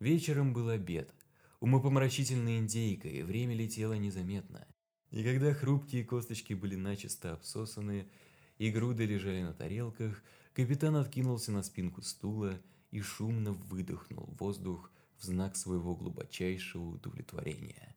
[0.00, 1.14] Вечером был обед.
[1.60, 4.66] Умопомрачительная индейка, и время летело незаметно.
[5.10, 8.08] И когда хрупкие косточки были начисто обсосаны,
[8.56, 10.22] и груды лежали на тарелках,
[10.54, 17.94] капитан откинулся на спинку стула и шумно выдохнул воздух в знак своего глубочайшего удовлетворения.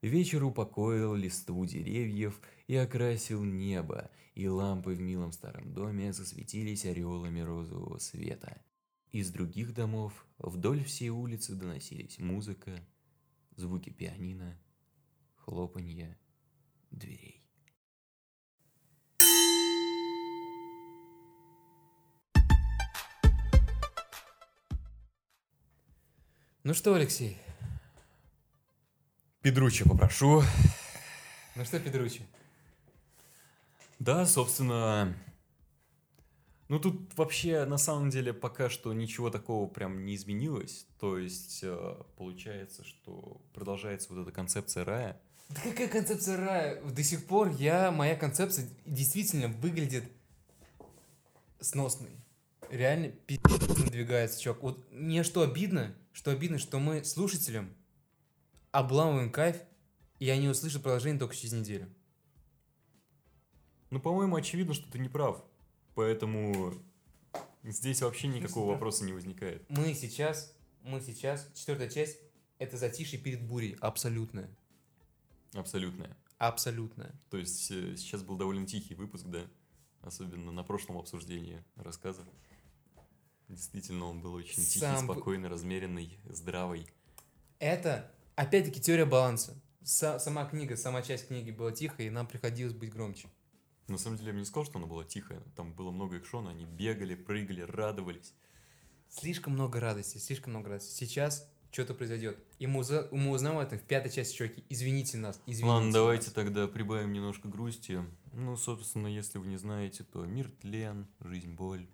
[0.00, 7.40] Вечер упокоил листву деревьев и окрасил небо, и лампы в милом старом доме засветились ореолами
[7.40, 8.62] розового света.
[9.12, 12.80] Из других домов вдоль всей улицы доносились музыка,
[13.56, 14.56] звуки пианино,
[15.34, 16.16] хлопанье
[16.92, 17.44] дверей.
[26.62, 27.36] Ну что, Алексей?
[29.40, 30.44] Педруччо попрошу.
[31.56, 32.22] Ну что, Педручи?
[33.98, 35.16] Да, собственно,
[36.70, 40.86] Ну, тут вообще, на самом деле, пока что ничего такого прям не изменилось.
[41.00, 45.20] То есть, э, получается, что продолжается вот эта концепция рая.
[45.48, 46.80] Да какая концепция рая?
[46.84, 50.04] До сих пор я, моя концепция действительно выглядит
[51.58, 52.12] сносной.
[52.70, 54.62] Реально пиздец надвигается, чувак.
[54.62, 57.74] Вот мне что обидно, что обидно, что мы слушателям
[58.70, 59.56] обламываем кайф,
[60.20, 61.88] и они услышат продолжение только через неделю.
[63.90, 65.44] Ну, по-моему, очевидно, что ты не прав.
[66.00, 66.72] Поэтому
[67.62, 68.72] здесь вообще никакого да.
[68.72, 69.68] вопроса не возникает.
[69.68, 72.18] Мы сейчас, мы сейчас, четвертая часть,
[72.58, 73.76] это затишье перед бурей.
[73.82, 74.48] Абсолютная.
[75.52, 76.16] Абсолютное.
[76.38, 77.12] Абсолютная.
[77.28, 79.42] То есть, э, сейчас был довольно тихий выпуск, да?
[80.00, 82.24] Особенно на прошлом обсуждении рассказа.
[83.48, 86.86] Действительно, он был очень тихий, Сам спокойный, размеренный, здравый.
[87.58, 89.54] Это, опять-таки, теория баланса.
[89.82, 93.28] Са- сама книга, сама часть книги была тихой, и нам приходилось быть громче.
[93.90, 95.40] На самом деле, я бы не сказал, что она была тихая.
[95.56, 98.32] Там было много экшона, они бегали, прыгали, радовались.
[99.08, 100.92] Слишком много радости, слишком много радости.
[100.94, 102.38] Сейчас что-то произойдет.
[102.60, 104.64] И мы, узна- мы узнаем об этом в пятой части, чуваки.
[104.68, 106.34] Извините нас, извините Ладно, давайте нас.
[106.34, 108.00] тогда прибавим немножко грусти.
[108.32, 111.88] Ну, собственно, если вы не знаете, то мир тлен, жизнь боль.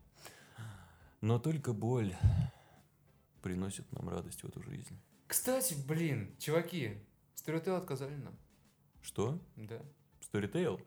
[1.22, 2.14] Но только боль
[3.40, 4.99] приносит нам радость в эту жизнь.
[5.26, 6.99] Кстати, блин, чуваки,
[7.36, 8.36] Storytel отказали нам.
[9.01, 9.38] Что?
[9.57, 9.80] Да.
[10.20, 10.84] Storytale?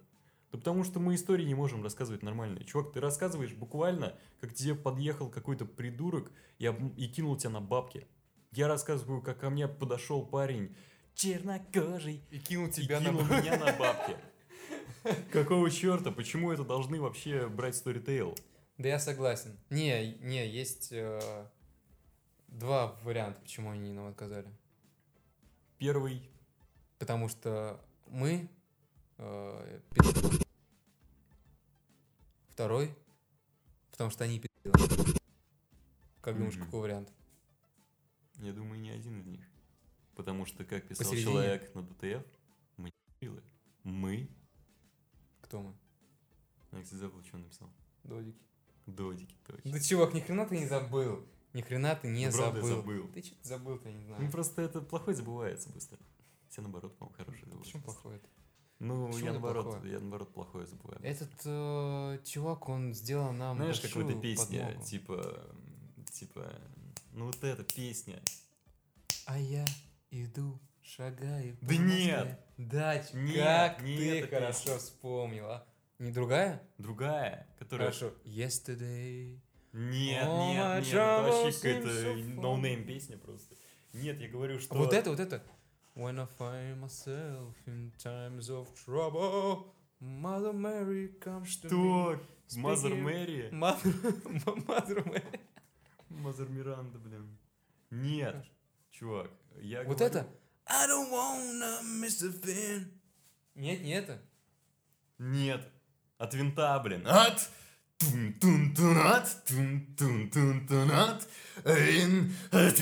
[0.51, 2.63] Да потому что мы истории не можем рассказывать нормально.
[2.63, 7.61] Чувак, ты рассказываешь буквально, как тебе подъехал какой-то придурок и, об- и кинул тебя на
[7.61, 8.07] бабки.
[8.51, 10.75] Я рассказываю, как ко мне подошел парень
[11.13, 13.39] чернокожий И кинул и тебя кинул на...
[13.41, 14.15] меня на бабки.
[15.31, 16.11] Какого черта?
[16.11, 18.37] Почему это должны вообще брать Storytale?
[18.77, 19.57] Да я согласен.
[19.69, 21.47] Не, не, есть э,
[22.47, 24.47] два варианта, почему они нам отказали.
[25.77, 26.29] Первый,
[26.99, 28.49] Потому что мы...
[29.19, 30.45] э, пи***.
[32.49, 32.95] Второй.
[33.91, 34.71] Потому что они пи***ли.
[36.21, 37.11] Как думаешь, какой вариант?
[38.41, 39.45] я думаю, не один из них.
[40.15, 41.31] Потому что, как писал Посередине.
[41.31, 42.25] человек на ДТФ,
[42.77, 43.43] мы пи***лы.
[43.83, 44.29] Мы?
[45.41, 45.73] Кто мы?
[46.71, 47.69] Я, кстати, забыл, что он написал.
[48.03, 48.39] Додики.
[48.85, 49.71] Додики, точно.
[49.71, 51.25] Да чувак, ни хрена ты не забыл.
[51.53, 52.67] Ни хрена ты не Ну, забыл.
[52.67, 53.07] забыл.
[53.13, 54.21] Ты что-то забыл-то, я не знаю.
[54.23, 55.97] Ну, просто это плохой забывается быстро.
[56.49, 57.65] Все наоборот, по-моему, хорошие забывают.
[57.65, 58.29] Почему плохое это?
[58.79, 59.91] Ну, Почему я наоборот, плохое?
[59.93, 60.99] я наоборот плохое забываю.
[61.03, 64.85] Этот э, чувак, он сделал нам Знаешь, как в этой большую песне, подмогу.
[64.85, 65.39] типа,
[66.11, 66.53] типа,
[67.11, 68.21] ну вот эта песня.
[69.25, 69.65] А я
[70.11, 71.57] иду, шагаю.
[71.61, 72.39] Да нет!
[72.57, 74.77] Да, Нет, как не ты хорошо песня.
[74.79, 75.65] вспомнил, а?
[75.97, 76.61] Не другая?
[76.77, 77.91] Другая, которая...
[77.91, 78.13] Хорошо.
[78.25, 79.39] Yesterday.
[79.73, 83.55] Нет, my нет, нет, это вообще какая-то no name песня просто.
[83.93, 84.75] Нет, я говорю, что...
[84.75, 85.43] Вот это, вот это.
[85.95, 91.75] When I find myself in times of trouble, Mother Mary comes to Что?
[91.75, 92.19] me.
[92.63, 93.51] Мазер Speaking- Мэри?
[93.51, 93.93] Mother,
[94.67, 95.39] Mother Mary.
[96.09, 97.37] Мазер Миранда, блин.
[97.91, 98.49] Нет, Хорошо.
[98.91, 99.31] чувак,
[99.61, 100.27] я Вот говорю- это.
[100.65, 102.85] I don't wanna miss a thing.
[103.55, 104.19] Нет, не это.
[105.17, 105.67] Нет.
[106.17, 107.05] От винта, блин.
[107.05, 107.49] От
[107.99, 111.27] тун-тун-тун-от, тун-тун-тун-тун-от,
[111.65, 112.79] винта.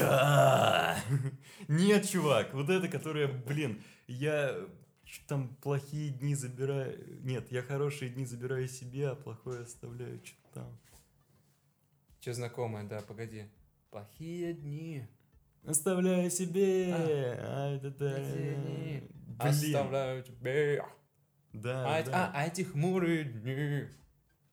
[1.68, 4.56] Нет, чувак, вот это, которая, блин, я
[5.28, 7.24] там плохие дни забираю...
[7.24, 10.80] Нет, я хорошие дни забираю себе, а плохое оставляю что-то там.
[12.20, 13.46] Че знакомое, да, погоди.
[13.90, 15.08] Плохие дни.
[15.66, 16.94] Оставляю себе.
[16.94, 16.98] А.
[17.40, 18.16] А, это да.
[18.20, 19.10] Блин.
[19.40, 20.84] Оставляю тебе.
[21.54, 22.12] Да, А, да.
[22.14, 23.88] а, а эти хмурые дни.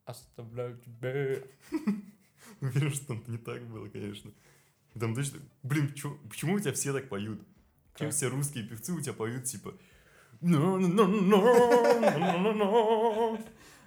[0.05, 1.47] Оставляю тебе.
[2.61, 4.31] Уверен, что там не так было, конечно.
[4.99, 5.41] Там точно...
[5.63, 7.41] Блин, чё- почему у тебя все так поют?
[7.95, 8.13] Как?
[8.13, 9.75] все русские певцы у тебя поют, типа...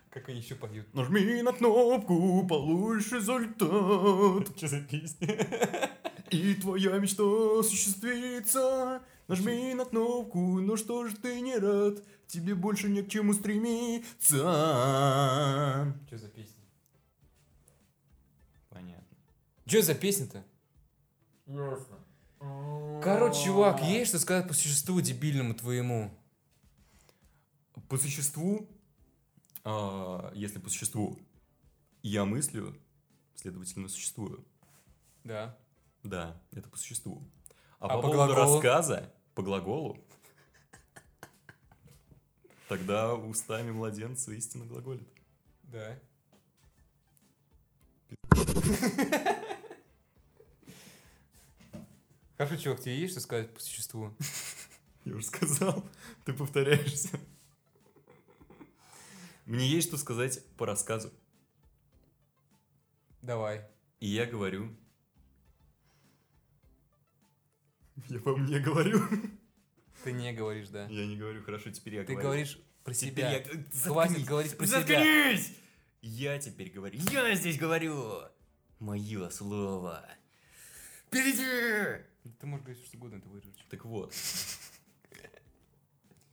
[0.10, 0.92] Как они еще поют?
[0.94, 4.48] Нажми на кнопку, получишь результат.
[4.58, 5.92] Что за песня?
[6.32, 7.24] И твоя мечта
[7.60, 9.02] осуществится.
[9.28, 12.02] Нажми на кнопку, но что ж ты не рад?
[12.28, 14.38] Тебе больше не к чему стремиться.
[16.08, 16.64] Что за песня?
[18.70, 19.18] Понятно.
[19.66, 20.44] Что за песня-то?
[21.46, 21.98] Ясно.
[23.04, 26.12] Короче, чувак, есть что сказать по существу дебильному твоему?
[27.90, 28.68] По существу,
[29.64, 31.20] а, если по существу
[32.04, 32.78] я мыслю,
[33.36, 34.46] следовательно, существую.
[35.24, 35.58] Да.
[36.04, 37.24] Да, это по существу.
[37.80, 38.56] А, А по, по поводу глаголу?
[38.56, 40.04] рассказа, по глаголу,
[42.68, 45.08] тогда устами младенца истина глаголит.
[45.62, 46.00] Да.
[52.36, 54.12] Хорошо, чувак, тебе есть что сказать по существу?
[55.06, 55.84] Я уже сказал,
[56.26, 57.20] ты повторяешься.
[59.46, 61.14] Мне есть что сказать по рассказу.
[63.22, 63.70] Давай.
[64.00, 64.76] И я говорю...
[68.10, 69.02] Я по мне говорю.
[70.04, 70.86] Ты не говоришь, да.
[70.88, 72.28] Я не говорю, хорошо, теперь я Ты говорю.
[72.28, 73.32] говоришь про Теперь себя.
[73.32, 74.26] я- Хватит Заткнись.
[74.28, 74.78] говорить про себя.
[74.80, 75.54] Заткнись!
[76.02, 77.00] Я теперь говорю.
[77.12, 78.22] Я здесь говорю.
[78.80, 80.08] Мое слово.
[81.08, 82.04] Впереди!
[82.40, 83.66] Ты можешь говорить что угодно, это вырежешь.
[83.70, 84.14] Так вот.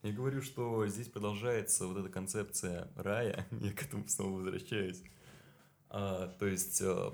[0.02, 3.46] Я говорю, что здесь продолжается вот эта концепция рая.
[3.60, 5.02] Я к этому снова возвращаюсь.
[5.88, 7.10] А, то есть, э,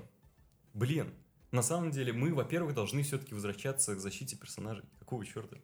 [0.73, 1.13] блин,
[1.51, 4.85] на самом деле мы, во-первых, должны все-таки возвращаться к защите персонажей.
[4.99, 5.57] Какого черта?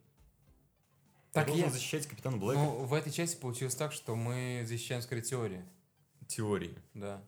[1.31, 2.59] Так я защищать Капитана Блэка.
[2.59, 5.63] Ну, в этой части получилось так, что мы защищаем скорее теории.
[6.27, 6.75] Теории.
[6.93, 7.21] Да.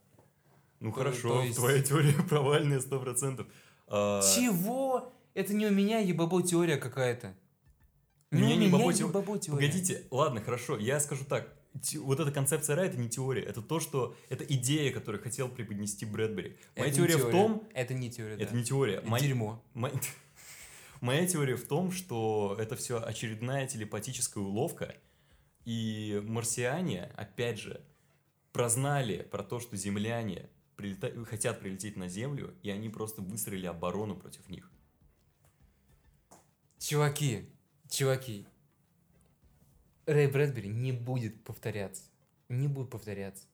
[0.79, 3.47] Ну То- хорошо, то есть- твоя теория провальная сто процентов.
[3.87, 5.13] А, Чего?
[5.33, 7.35] Это не у меня ебабо теория какая-то.
[8.31, 9.67] У меня у не бабо ебабо теория.
[9.67, 11.53] Погодите, ладно, хорошо, я скажу так.
[11.99, 16.05] Вот эта концепция рая это не теория, это то, что это идея, которую хотел преподнести
[16.05, 16.57] Брэдбери.
[16.75, 18.57] Моя Это не теория в том, Это не теория, это да.
[18.57, 19.63] не теория, Это моя- дерьмо.
[19.73, 19.91] Мо-
[21.01, 24.95] Моя теория в том, что это все очередная телепатическая уловка,
[25.63, 27.81] и марсиане, опять же,
[28.51, 34.15] прознали про то, что земляне прилета- хотят прилететь на Землю, и они просто выстроили оборону
[34.15, 34.69] против них.
[36.79, 37.45] Чуваки,
[37.89, 38.45] чуваки,
[40.13, 42.03] Рэй Брэдбери не будет повторяться.
[42.49, 43.45] Не будет повторяться.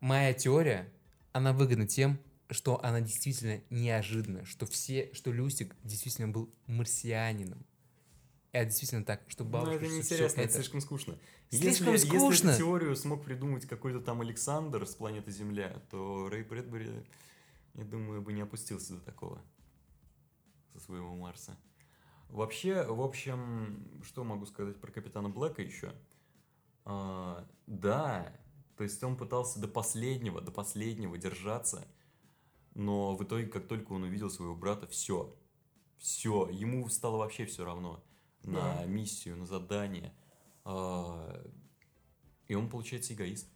[0.00, 0.90] Моя теория,
[1.32, 2.18] она выгодна тем,
[2.50, 7.64] что она действительно неожиданна, что все, что Люстик действительно был марсианином.
[8.52, 9.74] Это действительно так, что Ну, бабушка...
[9.76, 11.18] это всё неинтересно, это это- слишком скучно.
[11.50, 12.30] Слишком если, скучно.
[12.30, 16.90] Если эту теорию смог придумать какой-то там Александр с планеты Земля, то Рэй Брэдбери,
[17.74, 19.40] я думаю, бы не опустился до такого
[20.72, 21.56] со своего Марса.
[22.34, 25.92] Вообще, в общем, что могу сказать про Капитана Блэка еще?
[26.84, 28.36] А, да,
[28.76, 31.86] то есть он пытался до последнего, до последнего держаться,
[32.74, 35.32] но в итоге, как только он увидел своего брата, все,
[35.98, 38.02] все, ему стало вообще все равно
[38.42, 38.84] на Да.
[38.84, 40.12] миссию, на задание.
[40.64, 41.40] А,
[42.48, 43.48] И он, получается, эгоист.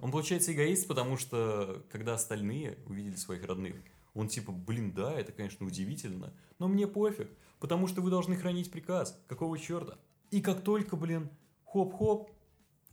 [0.00, 3.76] Он, получается, эгоист, потому что, когда остальные увидели своих родных,
[4.14, 7.30] он типа, блин, да, это, конечно, удивительно, но мне пофиг,
[7.60, 9.22] потому что вы должны хранить приказ.
[9.28, 9.98] Какого черта?
[10.30, 11.30] И как только, блин,
[11.64, 12.30] хоп-хоп,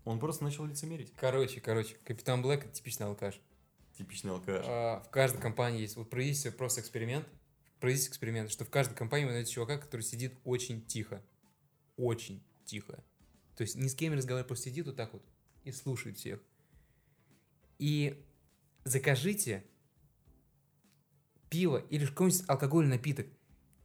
[0.05, 1.13] он просто начал лицемерить.
[1.15, 3.39] Короче, короче, Капитан Блэк это типичный алкаш.
[3.97, 4.65] Типичный алкаш.
[4.67, 7.27] А, в каждой компании есть, вот проведите просто эксперимент,
[7.79, 11.23] проведите эксперимент, что в каждой компании вы найдете чувака, который сидит очень тихо.
[11.97, 13.03] Очень тихо.
[13.55, 15.23] То есть ни с кем не разговаривает, просто сидит вот так вот
[15.63, 16.39] и слушает всех.
[17.79, 18.23] И
[18.83, 19.65] закажите
[21.49, 23.27] пиво или какой-нибудь алкогольный напиток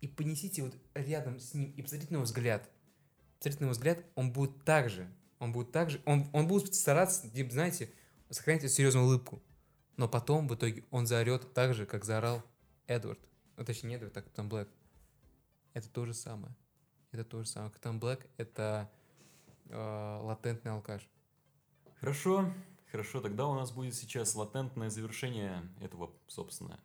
[0.02, 2.68] и понесите вот рядом с ним и посмотрите на его взгляд.
[3.38, 6.74] Посмотрите на его взгляд, он будет так же, он будет так же, он, он будет
[6.74, 7.88] стараться, типа, знаете,
[8.28, 9.40] сохранять эту серьезную улыбку.
[9.96, 12.42] Но потом, в итоге, он заорет так же, как заорал
[12.88, 13.20] Эдвард.
[13.56, 14.68] Ну, точнее, не Эдвард, а Капитан Блэк.
[15.72, 16.54] Это то же самое.
[17.12, 17.70] Это то же самое.
[17.70, 18.90] Капитан Блэк— это
[19.66, 21.08] э, латентный алкаш.
[22.00, 22.52] Хорошо,
[22.90, 26.80] хорошо, тогда у нас будет сейчас латентное завершение этого, собственно,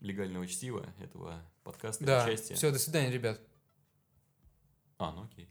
[0.00, 2.52] легального чтива, этого подкаста, Да, части.
[2.54, 3.40] все, до свидания, ребят.
[4.98, 5.48] А, ну окей.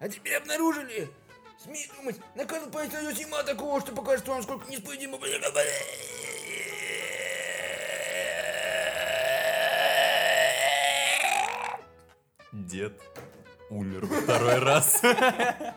[0.00, 1.10] А теперь обнаружили!
[1.62, 5.18] Смей думать, на каждом пальце найдете ема такого, что покажет вам, сколько неисповедимо...
[12.52, 13.00] Дед
[13.68, 15.00] умер во второй раз.
[15.02, 15.76] Да,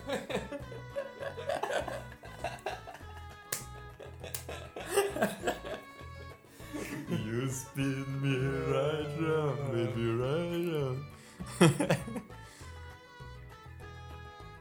[7.51, 8.37] spin me
[8.71, 10.99] right round, baby, right round.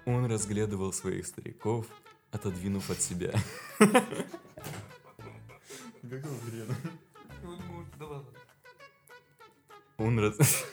[0.07, 1.86] Он разглядывал своих стариков,
[2.32, 3.32] отодвинув от себя.
[6.03, 6.76] Какого хрена?
[9.99, 10.64] Он раз...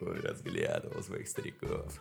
[0.00, 2.00] Он разглядывал своих стариков.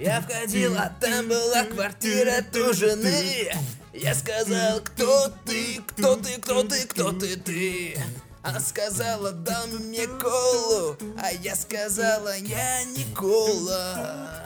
[0.00, 3.50] Я входил, а там была квартира ту жены.
[3.92, 7.98] Я сказал, кто ты, кто ты, кто ты, кто ты, ты.
[8.42, 14.42] Она сказала, дай мне колу, а я сказала, я не кола.